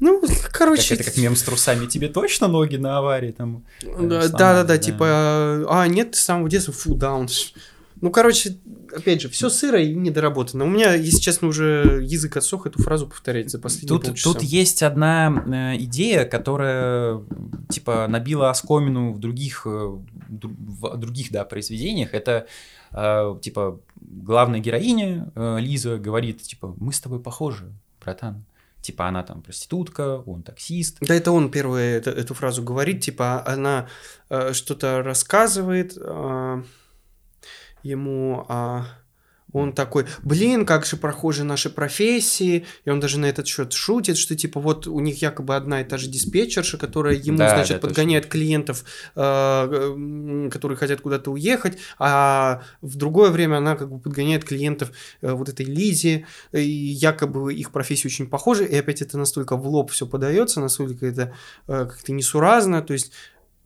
Ну, 0.00 0.22
короче... 0.52 0.96
Как 0.96 1.00
это 1.00 1.10
как 1.10 1.22
мем 1.22 1.34
с 1.34 1.42
трусами. 1.42 1.86
Тебе 1.86 2.08
точно 2.08 2.48
ноги 2.48 2.76
на 2.76 2.98
аварии 2.98 3.32
там? 3.32 3.64
Да-да-да, 3.82 4.78
типа, 4.78 5.06
а, 5.68 5.86
нет, 5.88 6.14
с 6.14 6.20
самого 6.20 6.48
детства, 6.48 6.72
фу, 6.72 6.94
даунс. 6.94 7.54
Ну, 8.00 8.10
короче, 8.10 8.58
опять 8.94 9.20
же, 9.20 9.28
все 9.28 9.48
сыро 9.50 9.80
и 9.80 9.94
недоработано. 9.94 10.64
У 10.64 10.68
меня, 10.68 10.94
если 10.94 11.20
честно, 11.20 11.48
уже 11.48 12.00
язык 12.02 12.36
отсох 12.36 12.66
эту 12.66 12.82
фразу 12.82 13.06
повторять 13.06 13.50
за 13.50 13.58
последние 13.58 13.88
тут, 13.88 14.06
полчаса. 14.06 14.32
Тут 14.32 14.42
есть 14.42 14.82
одна 14.82 15.74
э, 15.74 15.82
идея, 15.82 16.24
которая, 16.24 17.22
типа, 17.68 18.06
набила 18.08 18.50
оскомину 18.50 19.12
в 19.12 19.18
других, 19.18 19.66
э, 19.66 19.68
в 19.68 20.96
других, 20.96 21.30
да, 21.30 21.44
произведениях. 21.44 22.14
Это, 22.14 22.46
э, 22.92 23.36
типа, 23.42 23.80
главная 24.00 24.60
героиня 24.60 25.30
Лиза 25.58 25.98
говорит, 25.98 26.42
типа, 26.42 26.74
мы 26.78 26.92
с 26.92 27.00
тобой 27.00 27.20
похожи, 27.20 27.72
братан. 28.00 28.44
Типа 28.82 29.08
она 29.08 29.22
там 29.22 29.42
проститутка, 29.42 30.22
он 30.24 30.42
таксист. 30.42 30.98
Да, 31.00 31.14
это 31.14 31.32
он 31.32 31.50
первый 31.50 31.84
это, 31.84 32.10
эту 32.10 32.32
фразу 32.32 32.62
говорит, 32.62 33.02
типа 33.02 33.46
она 33.46 33.88
э, 34.30 34.54
что-то 34.54 35.02
рассказывает, 35.02 35.98
э, 36.00 36.62
ему 37.82 38.46
а, 38.48 38.86
он 39.52 39.72
такой, 39.72 40.06
блин, 40.22 40.64
как 40.64 40.86
же 40.86 40.96
прохожи 40.96 41.44
наши 41.44 41.70
профессии, 41.70 42.66
и 42.84 42.90
он 42.90 43.00
даже 43.00 43.18
на 43.18 43.26
этот 43.26 43.46
счет 43.46 43.72
шутит, 43.72 44.16
что 44.16 44.36
типа 44.36 44.60
вот 44.60 44.86
у 44.86 45.00
них 45.00 45.22
якобы 45.22 45.56
одна 45.56 45.80
и 45.80 45.84
та 45.84 45.98
же 45.98 46.08
диспетчерша, 46.08 46.78
которая 46.78 47.14
ему, 47.14 47.38
да, 47.38 47.50
значит, 47.50 47.80
да, 47.80 47.88
подгоняет 47.88 48.24
точно. 48.24 48.32
клиентов, 48.32 48.84
э, 49.16 50.48
которые 50.52 50.78
хотят 50.78 51.00
куда-то 51.00 51.32
уехать, 51.32 51.78
а 51.98 52.62
в 52.80 52.96
другое 52.96 53.30
время 53.30 53.56
она 53.56 53.76
как 53.76 53.90
бы 53.90 53.98
подгоняет 53.98 54.44
клиентов 54.44 54.92
э, 55.20 55.32
вот 55.32 55.48
этой 55.48 55.66
Лизе, 55.66 56.26
и 56.52 56.60
якобы 56.60 57.54
их 57.54 57.72
профессии 57.72 58.06
очень 58.06 58.28
похожи, 58.28 58.64
и 58.64 58.76
опять 58.76 59.02
это 59.02 59.18
настолько 59.18 59.56
в 59.56 59.66
лоб 59.66 59.90
все 59.90 60.06
подается, 60.06 60.60
настолько 60.60 61.06
это 61.06 61.34
э, 61.66 61.86
как-то 61.86 62.12
несуразно, 62.12 62.82
то 62.82 62.92
есть, 62.92 63.12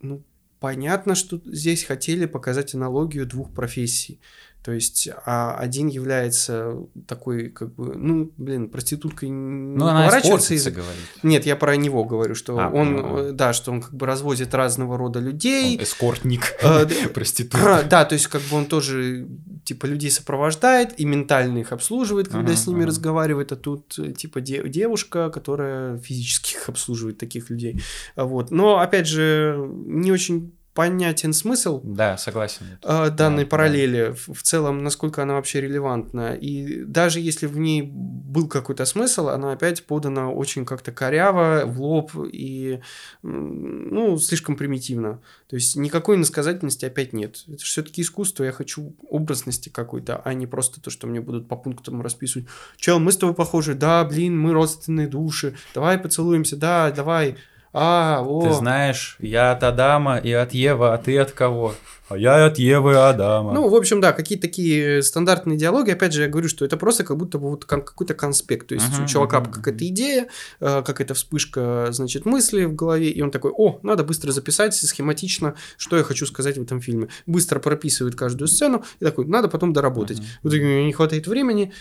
ну, 0.01 0.23
понятно, 0.65 1.15
что 1.15 1.43
здесь 1.45 1.85
хотели 1.85 2.25
показать 2.25 2.75
аналогию 2.75 3.27
двух 3.27 3.53
профессий. 3.53 4.19
То 4.65 4.73
есть 4.73 5.11
а 5.27 5.55
один 5.59 5.89
является 5.89 6.79
такой, 7.07 7.51
как 7.51 7.75
бы, 7.75 7.97
ну, 7.97 8.33
блин, 8.39 8.71
проституткой 8.71 9.29
не 9.29 9.77
ну, 9.77 9.85
поворачивается. 9.85 10.55
Из... 10.55 10.65
говорит. 10.65 11.05
Нет, 11.23 11.45
я 11.45 11.55
про 11.55 11.77
него 11.77 12.05
говорю, 12.05 12.35
что 12.35 12.59
а, 12.59 12.71
он, 12.71 12.97
понимаю. 12.97 13.33
да, 13.35 13.53
что 13.53 13.73
он 13.73 13.83
как 13.83 13.93
бы 13.93 14.07
разводит 14.07 14.55
разного 14.55 14.97
рода 14.97 15.21
людей. 15.21 15.77
Он 15.77 15.85
эскортник, 15.85 16.55
а, 16.63 16.87
проститутка. 17.15 17.85
Да, 17.91 18.07
то 18.07 18.15
есть 18.15 18.29
как 18.29 18.41
бы 18.41 18.57
он 18.57 18.65
тоже 18.65 19.29
типа 19.65 19.85
людей 19.85 20.11
сопровождает 20.11 20.99
и 20.99 21.05
ментально 21.05 21.59
их 21.59 21.71
обслуживает, 21.71 22.29
когда 22.29 22.53
ага, 22.53 22.57
с 22.57 22.67
ними 22.67 22.81
ага. 22.81 22.89
разговаривает, 22.89 23.53
а 23.53 23.57
тут 23.57 23.99
типа 24.17 24.41
девушка, 24.41 25.29
которая 25.29 25.99
физически 25.99 26.55
их 26.55 26.71
обслуживает 26.71 27.19
таких 27.19 27.51
людей. 27.51 27.83
Вот. 28.17 28.51
Но 28.51 28.79
опять 28.79 29.09
же 29.09 29.59
не 29.85 30.11
очень 30.11 30.55
понятен 30.75 31.33
смысл 31.33 31.81
да, 31.85 32.17
согласен. 32.17 32.67
Э, 32.83 33.09
данной 33.11 33.45
да, 33.45 33.51
параллели, 33.51 34.09
да. 34.09 34.35
в 34.35 34.43
целом, 34.43 34.83
насколько 34.83 35.23
она 35.23 35.35
вообще 35.35 35.61
релевантна. 35.61 36.35
И 36.35 36.83
даже 36.85 37.21
если 37.21 37.47
в 37.47 37.57
ней 37.57 37.83
был 37.83 38.49
какой-то 38.49 38.85
смысл, 38.85 39.29
она 39.29 39.53
опять 39.53 39.85
подана 39.85 40.31
очень 40.31 40.67
как-то 40.67 40.91
коряво, 40.91 41.63
в 41.65 41.81
лоб 41.81 42.11
и 42.33 42.81
ну, 43.23 44.19
слишком 44.19 44.57
примитивно. 44.57 45.21
То 45.49 45.57
есть 45.57 45.77
никакой 45.77 46.17
иносказательности 46.17 46.85
опять 46.85 47.13
нет. 47.13 47.45
Это 47.47 47.63
все-таки 47.63 48.03
искусство, 48.03 48.43
я 48.43 48.53
хочу 48.53 48.97
образности 49.09 49.69
какой-то, 49.69 50.21
а 50.25 50.35
не 50.35 50.49
просто 50.49 50.81
то, 50.81 50.91
что 50.91 51.07
мне 51.07 51.21
будут 51.21 51.47
по 51.47 51.57
пунктам 51.57 52.03
расписывать. 52.03 52.49
Чел, 52.77 52.99
мы 52.99 53.13
с 53.13 53.17
тобой 53.17 53.37
похожи, 53.37 53.75
да, 53.75 54.05
блин, 54.05 54.39
мы 54.39 54.53
родственные 54.53 55.07
души, 55.07 55.55
давай 55.73 55.99
поцелуемся, 55.99 56.57
да, 56.57 56.91
давай 56.91 57.37
а, 57.75 58.23
о. 58.23 58.41
Ты 58.41 58.53
знаешь, 58.53 59.17
я 59.19 59.51
от 59.51 59.65
Адама 59.65 60.19
и 60.19 60.31
от 60.31 60.55
Евы, 60.55 60.93
а 60.93 60.97
ты 60.97 61.19
от 61.19 61.33
кого? 61.33 61.75
А 62.09 62.17
я 62.17 62.47
от 62.47 62.57
Евы 62.59 62.93
и 62.93 62.95
Адама. 62.95 63.53
Ну, 63.53 63.69
в 63.69 63.75
общем, 63.75 64.01
да, 64.01 64.13
какие-то 64.13 64.43
такие 64.43 65.03
стандартные 65.03 65.59
диалоги. 65.59 65.91
Опять 65.91 66.13
же, 66.13 66.23
я 66.23 66.29
говорю, 66.29 66.49
что 66.49 66.65
это 66.65 66.77
просто 66.77 67.03
как 67.03 67.17
будто 67.17 67.39
бы 67.39 67.51
вот 67.51 67.65
какой-то 67.65 68.15
конспект. 68.15 68.69
То 68.69 68.75
есть 68.75 68.87
uh-huh, 68.87 69.05
у 69.05 69.07
чувака 69.09 69.39
uh-huh. 69.39 69.51
какая-то 69.51 69.89
идея, 69.89 70.29
э, 70.61 70.83
какая-то 70.87 71.15
вспышка, 71.15 71.89
значит, 71.91 72.27
мысли 72.27 72.65
в 72.65 72.77
голове, 72.77 73.11
и 73.11 73.21
он 73.23 73.33
такой, 73.33 73.51
о, 73.51 73.81
надо 73.83 74.05
быстро 74.05 74.31
записать 74.31 74.75
схематично, 74.75 75.57
что 75.77 75.97
я 75.97 76.05
хочу 76.05 76.27
сказать 76.27 76.57
в 76.57 76.63
этом 76.63 76.81
фильме. 76.81 77.09
Быстро 77.27 77.59
прописывает 77.59 78.15
каждую 78.15 78.47
сцену 78.47 78.85
и 79.01 79.05
такой, 79.05 79.27
надо 79.27 79.49
потом 79.49 79.73
доработать. 79.73 80.21
Uh-huh. 80.21 80.39
В 80.45 80.49
итоге 80.49 80.85
не 80.85 80.93
хватает 80.93 81.27
времени, 81.27 81.73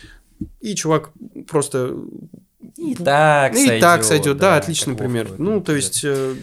и 0.61 0.75
чувак 0.75 1.11
просто 1.47 1.95
и 2.77 2.95
так 2.95 3.53
и 3.53 3.65
сойдет. 3.65 3.81
так 3.81 4.03
сойдет, 4.03 4.37
да, 4.37 4.51
да 4.51 4.57
отличный 4.57 4.95
пример. 4.95 5.29
Ну, 5.37 5.61
то 5.61 5.73
есть, 5.73 6.01
э, 6.03 6.35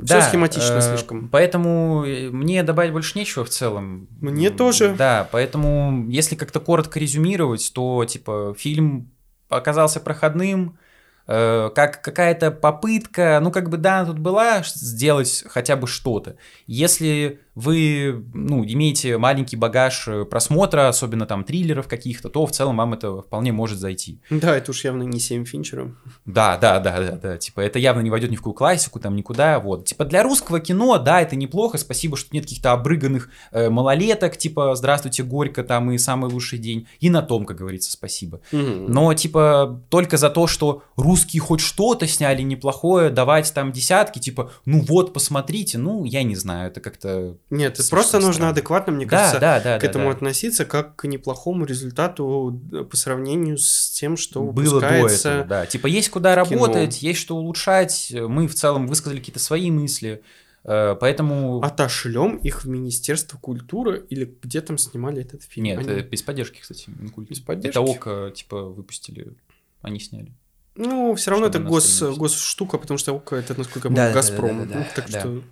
да, 0.00 0.20
все 0.20 0.28
схематично 0.28 0.76
э, 0.76 0.80
слишком. 0.80 1.28
Поэтому 1.28 2.04
э, 2.04 2.30
мне 2.30 2.62
добавить 2.62 2.92
больше 2.92 3.18
нечего 3.18 3.44
в 3.44 3.48
целом. 3.48 4.08
Мне 4.20 4.50
тоже. 4.50 4.94
Да, 4.96 5.28
поэтому, 5.30 6.06
если 6.08 6.36
как-то 6.36 6.60
коротко 6.60 6.98
резюмировать, 6.98 7.72
то, 7.74 8.04
типа, 8.04 8.54
фильм 8.58 9.10
оказался 9.48 10.00
проходным, 10.00 10.78
Э, 11.26 11.70
как 11.74 12.02
какая-то 12.02 12.50
попытка, 12.50 13.40
ну 13.42 13.50
как 13.50 13.70
бы 13.70 13.78
да, 13.78 14.04
тут 14.04 14.18
была 14.18 14.62
сделать 14.62 15.44
хотя 15.48 15.74
бы 15.76 15.86
что-то. 15.86 16.36
Если 16.66 17.40
вы, 17.54 18.24
ну, 18.32 18.64
имеете 18.64 19.16
маленький 19.18 19.56
багаж 19.56 20.08
э, 20.08 20.24
просмотра, 20.24 20.88
особенно 20.88 21.26
там 21.26 21.44
триллеров 21.44 21.88
каких-то, 21.88 22.28
то 22.28 22.46
в 22.46 22.50
целом 22.50 22.76
вам 22.76 22.94
это 22.94 23.22
вполне 23.22 23.52
может 23.52 23.78
зайти. 23.78 24.20
Да, 24.30 24.56
это 24.56 24.72
уж 24.72 24.84
явно 24.84 25.02
не 25.04 25.20
7 25.20 25.44
Финчером. 25.44 25.98
Да, 26.24 26.56
да, 26.56 26.80
да, 26.80 26.98
да, 26.98 27.16
да, 27.16 27.38
типа 27.38 27.60
это 27.60 27.78
явно 27.78 28.00
не 28.00 28.10
войдет 28.10 28.30
ни 28.30 28.36
в 28.36 28.40
какую 28.40 28.54
классику, 28.54 28.98
там 28.98 29.14
никуда, 29.14 29.60
вот. 29.60 29.86
Типа 29.86 30.04
для 30.04 30.22
русского 30.22 30.60
кино, 30.60 30.98
да, 30.98 31.20
это 31.20 31.36
неплохо, 31.36 31.78
спасибо, 31.78 32.16
что 32.16 32.30
нет 32.32 32.44
каких-то 32.44 32.72
обрыганных 32.72 33.30
э, 33.52 33.70
малолеток, 33.70 34.36
типа 34.36 34.74
«Здравствуйте, 34.74 35.22
Горько», 35.22 35.62
там 35.62 35.90
и 35.92 35.98
«Самый 35.98 36.30
лучший 36.30 36.58
день», 36.58 36.88
и 37.00 37.10
на 37.10 37.22
том, 37.22 37.44
как 37.46 37.58
говорится, 37.58 37.92
спасибо. 37.92 38.40
Угу. 38.52 38.60
Но, 38.88 39.14
типа, 39.14 39.82
только 39.90 40.16
за 40.16 40.30
то, 40.30 40.46
что 40.46 40.82
русские 40.96 41.40
хоть 41.40 41.60
что-то 41.60 42.06
сняли 42.06 42.42
неплохое, 42.42 43.10
давать 43.10 43.52
там 43.54 43.72
десятки, 43.72 44.18
типа, 44.18 44.50
ну 44.64 44.80
вот, 44.80 45.12
посмотрите, 45.12 45.78
ну, 45.78 46.04
я 46.04 46.22
не 46.22 46.34
знаю, 46.34 46.70
это 46.70 46.80
как-то 46.80 47.36
нет, 47.54 47.78
это 47.78 47.88
просто 47.88 48.08
странно. 48.08 48.26
нужно 48.26 48.48
адекватно, 48.50 48.92
мне 48.92 49.06
да, 49.06 49.18
кажется, 49.18 49.40
да, 49.40 49.60
да, 49.60 49.78
к 49.78 49.84
этому 49.84 50.04
да, 50.04 50.10
да. 50.10 50.16
относиться 50.16 50.64
как 50.64 50.96
к 50.96 51.06
неплохому 51.06 51.64
результату 51.64 52.60
э, 52.72 52.84
по 52.84 52.96
сравнению 52.96 53.58
с 53.58 53.90
тем, 53.90 54.16
что 54.16 54.42
было 54.42 54.80
до 54.80 54.86
этого. 54.86 55.44
Да, 55.44 55.66
типа 55.66 55.86
есть 55.86 56.10
куда 56.10 56.34
кино. 56.34 56.44
работать, 56.44 57.02
есть 57.02 57.20
что 57.20 57.36
улучшать. 57.36 58.12
Мы 58.14 58.48
в 58.48 58.54
целом 58.54 58.86
высказали 58.86 59.18
какие-то 59.18 59.40
свои 59.40 59.70
мысли. 59.70 60.22
Э, 60.64 60.96
поэтому... 60.98 61.62
Отошлем 61.62 62.36
их 62.36 62.64
в 62.64 62.68
Министерство 62.68 63.38
культуры 63.38 64.04
или 64.08 64.36
где 64.42 64.60
там 64.60 64.78
снимали 64.78 65.22
этот 65.22 65.42
фильм? 65.42 65.66
Нет, 65.66 65.86
они... 65.86 66.00
без 66.02 66.22
поддержки, 66.22 66.60
кстати, 66.60 66.90
Минкульт. 66.90 67.28
Без 67.28 67.40
поддержки? 67.40 67.78
Это 67.78 67.80
ОКО, 67.80 68.32
типа, 68.34 68.62
выпустили, 68.62 69.34
они 69.82 70.00
сняли. 70.00 70.32
Ну, 70.76 71.14
все 71.14 71.30
равно 71.30 71.46
это 71.46 71.60
гос, 71.60 72.02
госштука, 72.02 72.78
потому 72.78 72.98
что 72.98 73.14
ОКО 73.14 73.36
это, 73.36 73.56
насколько 73.56 73.88
я 73.88 73.94
помню, 73.94 74.08
да, 74.08 74.12
Газпром. 74.12 74.58
Да, 74.60 74.64
да, 74.64 74.72
да, 74.72 74.78
ну, 74.80 74.86
так 74.94 75.10
да. 75.10 75.20
что... 75.20 75.42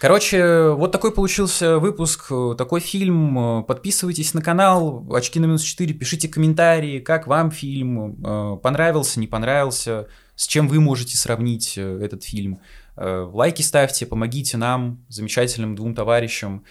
Короче, 0.00 0.70
вот 0.70 0.92
такой 0.92 1.12
получился 1.12 1.78
выпуск, 1.78 2.32
такой 2.56 2.80
фильм. 2.80 3.62
Подписывайтесь 3.64 4.32
на 4.32 4.40
канал 4.40 5.06
«Очки 5.12 5.38
на 5.38 5.44
минус 5.44 5.62
4», 5.62 5.92
пишите 5.92 6.26
комментарии, 6.26 7.00
как 7.00 7.26
вам 7.26 7.50
фильм, 7.50 8.16
э, 8.24 8.56
понравился, 8.62 9.20
не 9.20 9.26
понравился, 9.26 10.08
с 10.36 10.46
чем 10.46 10.68
вы 10.68 10.80
можете 10.80 11.18
сравнить 11.18 11.74
э, 11.76 12.00
этот 12.02 12.24
фильм. 12.24 12.62
Э, 13.00 13.28
лайки 13.32 13.62
ставьте, 13.62 14.04
помогите 14.04 14.58
нам, 14.58 15.04
замечательным 15.08 15.74
двум 15.74 15.94
товарищам, 15.94 16.64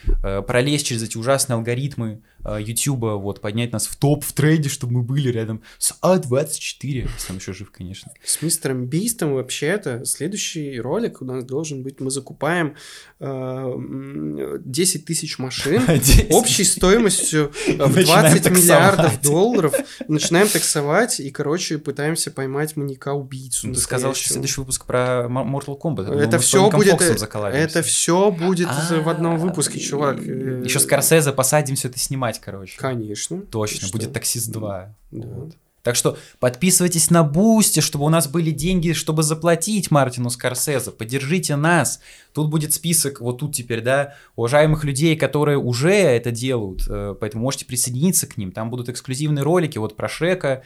пролезть 0.46 0.86
через 0.86 1.02
эти 1.02 1.16
ужасные 1.16 1.56
алгоритмы, 1.56 2.22
YouTube, 2.44 3.04
а, 3.04 3.16
вот, 3.16 3.40
поднять 3.40 3.72
нас 3.72 3.86
в 3.86 3.96
топ 3.96 4.24
в 4.24 4.32
трейде, 4.32 4.68
чтобы 4.68 4.94
мы 4.94 5.02
были 5.02 5.28
рядом 5.28 5.62
с 5.78 5.94
А24, 6.02 6.82
если 6.82 7.32
он 7.32 7.38
еще 7.38 7.52
жив, 7.52 7.70
конечно. 7.70 8.12
С 8.24 8.40
мистером 8.40 8.86
Бистом 8.86 9.34
вообще-то 9.34 10.04
следующий 10.04 10.80
ролик 10.80 11.20
у 11.20 11.24
нас 11.24 11.44
должен 11.44 11.82
быть, 11.82 12.00
мы 12.00 12.10
закупаем 12.10 12.76
э, 13.18 14.58
10 14.64 15.04
тысяч 15.04 15.38
машин 15.38 15.82
10. 15.86 16.32
общей 16.32 16.64
стоимостью 16.64 17.52
в 17.66 18.04
20 18.04 18.50
миллиардов 18.50 19.20
долларов, 19.20 19.74
начинаем 20.08 20.48
таксовать 20.48 21.20
и, 21.20 21.30
короче, 21.30 21.78
пытаемся 21.78 22.30
поймать 22.30 22.76
маньяка-убийцу. 22.76 23.72
Ты 23.72 23.80
сказал, 23.80 24.14
что 24.14 24.32
следующий 24.32 24.60
выпуск 24.60 24.86
про 24.86 25.26
Mortal 25.28 25.78
Kombat. 25.78 26.19
Это 26.22 26.38
все 26.38 26.70
будет, 26.70 27.00
это 27.00 27.82
все 27.82 28.30
будет 28.30 28.68
в 28.68 29.08
одном 29.08 29.38
выпуске, 29.38 29.78
чувак. 29.78 30.20
Еще 30.20 30.80
Скорсезе 30.80 31.32
посадим 31.32 31.76
все 31.76 31.88
это 31.88 31.98
снимать 31.98 32.40
короче. 32.40 32.78
Конечно. 32.78 33.40
Точно, 33.42 33.88
будет 33.90 34.12
«Таксист 34.12 34.54
2». 34.54 34.60
Да. 34.60 35.28
Вот. 35.28 35.54
Так 35.82 35.96
что 35.96 36.18
подписывайтесь 36.40 37.10
на 37.10 37.22
Boosty, 37.22 37.80
чтобы 37.80 38.04
у 38.04 38.10
нас 38.10 38.28
были 38.28 38.50
деньги, 38.50 38.92
чтобы 38.92 39.22
заплатить 39.22 39.90
Мартину 39.90 40.28
Скорсезе. 40.28 40.90
Поддержите 40.90 41.56
нас. 41.56 42.00
Тут 42.34 42.50
будет 42.50 42.74
список, 42.74 43.20
вот 43.20 43.38
тут 43.38 43.54
теперь, 43.54 43.80
да, 43.80 44.14
уважаемых 44.36 44.84
людей, 44.84 45.16
которые 45.16 45.56
уже 45.56 45.92
это 45.92 46.30
делают. 46.30 46.82
Э, 46.88 47.14
поэтому 47.18 47.44
можете 47.44 47.64
присоединиться 47.64 48.26
к 48.26 48.36
ним. 48.36 48.52
Там 48.52 48.68
будут 48.68 48.90
эксклюзивные 48.90 49.42
ролики 49.42 49.78
вот 49.78 49.96
про 49.96 50.08
Шрека, 50.08 50.62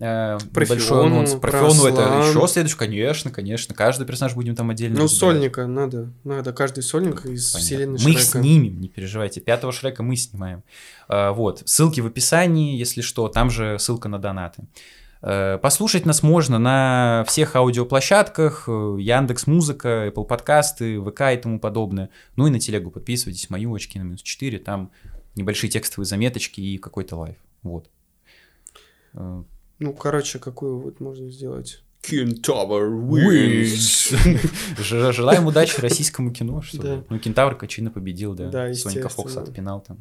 Э, 0.00 0.38
про 0.54 0.64
большой 0.66 1.06
анонс. 1.06 1.32
Про, 1.32 1.38
про 1.50 1.58
Фиону 1.58 1.84
это 1.86 2.00
еще 2.28 2.48
следующий, 2.48 2.78
конечно, 2.78 3.30
конечно. 3.30 3.74
Каждый 3.74 4.06
персонаж 4.06 4.34
будем 4.34 4.54
там 4.56 4.70
отдельно 4.70 4.96
Ну, 4.98 5.04
разбирать. 5.04 5.18
сольника 5.18 5.66
надо. 5.66 6.10
Надо 6.24 6.52
каждый 6.54 6.82
сольник 6.82 7.26
из 7.26 7.50
Понятно. 7.52 7.60
вселенной 7.60 7.92
Мы 7.92 7.98
Шрека. 7.98 8.18
их 8.18 8.24
снимем, 8.24 8.80
не 8.80 8.88
переживайте. 8.88 9.40
Пятого 9.40 9.72
Шрека 9.72 10.02
мы 10.02 10.16
снимаем. 10.16 10.62
А, 11.08 11.32
вот. 11.32 11.62
Ссылки 11.66 12.00
в 12.00 12.06
описании, 12.06 12.76
если 12.76 13.02
что. 13.02 13.28
Там 13.28 13.50
же 13.50 13.78
ссылка 13.78 14.08
на 14.08 14.18
донаты. 14.18 14.64
А, 15.20 15.58
послушать 15.58 16.06
нас 16.06 16.22
можно 16.22 16.58
на 16.58 17.24
всех 17.28 17.54
аудиоплощадках, 17.54 18.68
Яндекс 18.68 19.46
Музыка, 19.46 20.06
Apple 20.08 20.24
подкасты, 20.24 21.02
ВК 21.02 21.20
и 21.32 21.36
тому 21.36 21.60
подобное. 21.60 22.08
Ну 22.36 22.46
и 22.46 22.50
на 22.50 22.58
телегу 22.58 22.90
подписывайтесь, 22.90 23.50
мою 23.50 23.74
очки 23.74 23.98
на 23.98 24.04
минус 24.04 24.22
4, 24.22 24.58
там 24.58 24.90
небольшие 25.34 25.68
текстовые 25.70 26.06
заметочки 26.06 26.62
и 26.62 26.78
какой-то 26.78 27.16
лайв. 27.16 27.36
Вот. 27.62 27.90
Ну, 29.82 29.92
короче, 29.92 30.38
какую 30.38 30.78
вот 30.78 31.00
можно 31.00 31.28
сделать? 31.28 31.82
Кентавр 32.02 32.84
wins. 32.84 34.14
Желаем 35.12 35.46
удачи 35.46 35.80
российскому 35.80 36.32
кино. 36.32 36.62
Что 36.62 36.82
да. 36.82 37.04
Ну, 37.08 37.18
Кентавр 37.18 37.56
Качина 37.56 37.90
победил, 37.90 38.34
да. 38.34 38.48
Да, 38.48 38.74
Соника 38.74 39.08
Фокса 39.08 39.42
отпинал 39.42 39.80
там. 39.80 39.98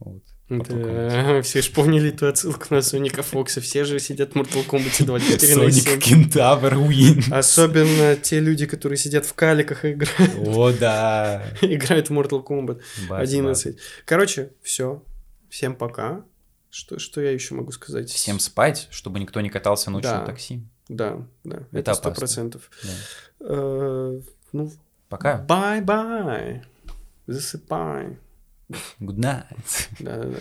Вот. 0.00 0.22
Да, 0.48 1.40
все 1.42 1.62
же 1.62 1.70
помнили 1.70 2.08
эту 2.08 2.26
отсылку 2.26 2.66
на 2.70 2.82
Соника 2.82 3.22
Фокса. 3.22 3.60
Все 3.60 3.84
же 3.84 4.00
сидят 4.00 4.32
в 4.32 4.36
Mortal 4.36 4.66
Kombat 4.66 5.04
24 5.04 5.56
на 5.56 5.70
7. 5.70 5.82
Соник 5.82 6.02
Кентавр 6.02 6.74
win. 6.74 7.32
Особенно 7.32 8.16
те 8.16 8.40
люди, 8.40 8.66
которые 8.66 8.98
сидят 8.98 9.24
в 9.24 9.34
каликах 9.34 9.84
и 9.84 9.92
играют. 9.92 10.34
О, 10.36 10.72
да. 10.72 11.44
играют 11.60 12.10
в 12.10 12.12
Mortal 12.12 12.44
Kombat 12.44 12.80
11. 13.10 13.78
Короче, 14.04 14.50
все. 14.62 15.04
Всем 15.48 15.76
пока. 15.76 16.24
Что, 16.70 16.98
что 16.98 17.20
я 17.20 17.32
еще 17.32 17.54
могу 17.54 17.72
сказать? 17.72 18.10
Всем 18.10 18.38
спать, 18.38 18.88
чтобы 18.90 19.18
никто 19.18 19.40
не 19.40 19.50
катался 19.50 19.90
ночью 19.90 20.10
да, 20.10 20.20
на 20.20 20.26
такси. 20.26 20.62
Да, 20.88 21.26
да. 21.44 21.64
Это 21.72 21.94
сто 21.94 22.12
процентов. 22.12 22.70
Да. 22.82 22.90
Э, 23.40 24.20
ну, 24.52 24.72
Пока. 25.08 25.38
Bye-bye. 25.38 26.62
Засыпай. 27.26 28.16
Good 29.00 29.18
night. 29.18 29.44
Да, 29.98 30.16
да, 30.16 30.24
да. 30.24 30.38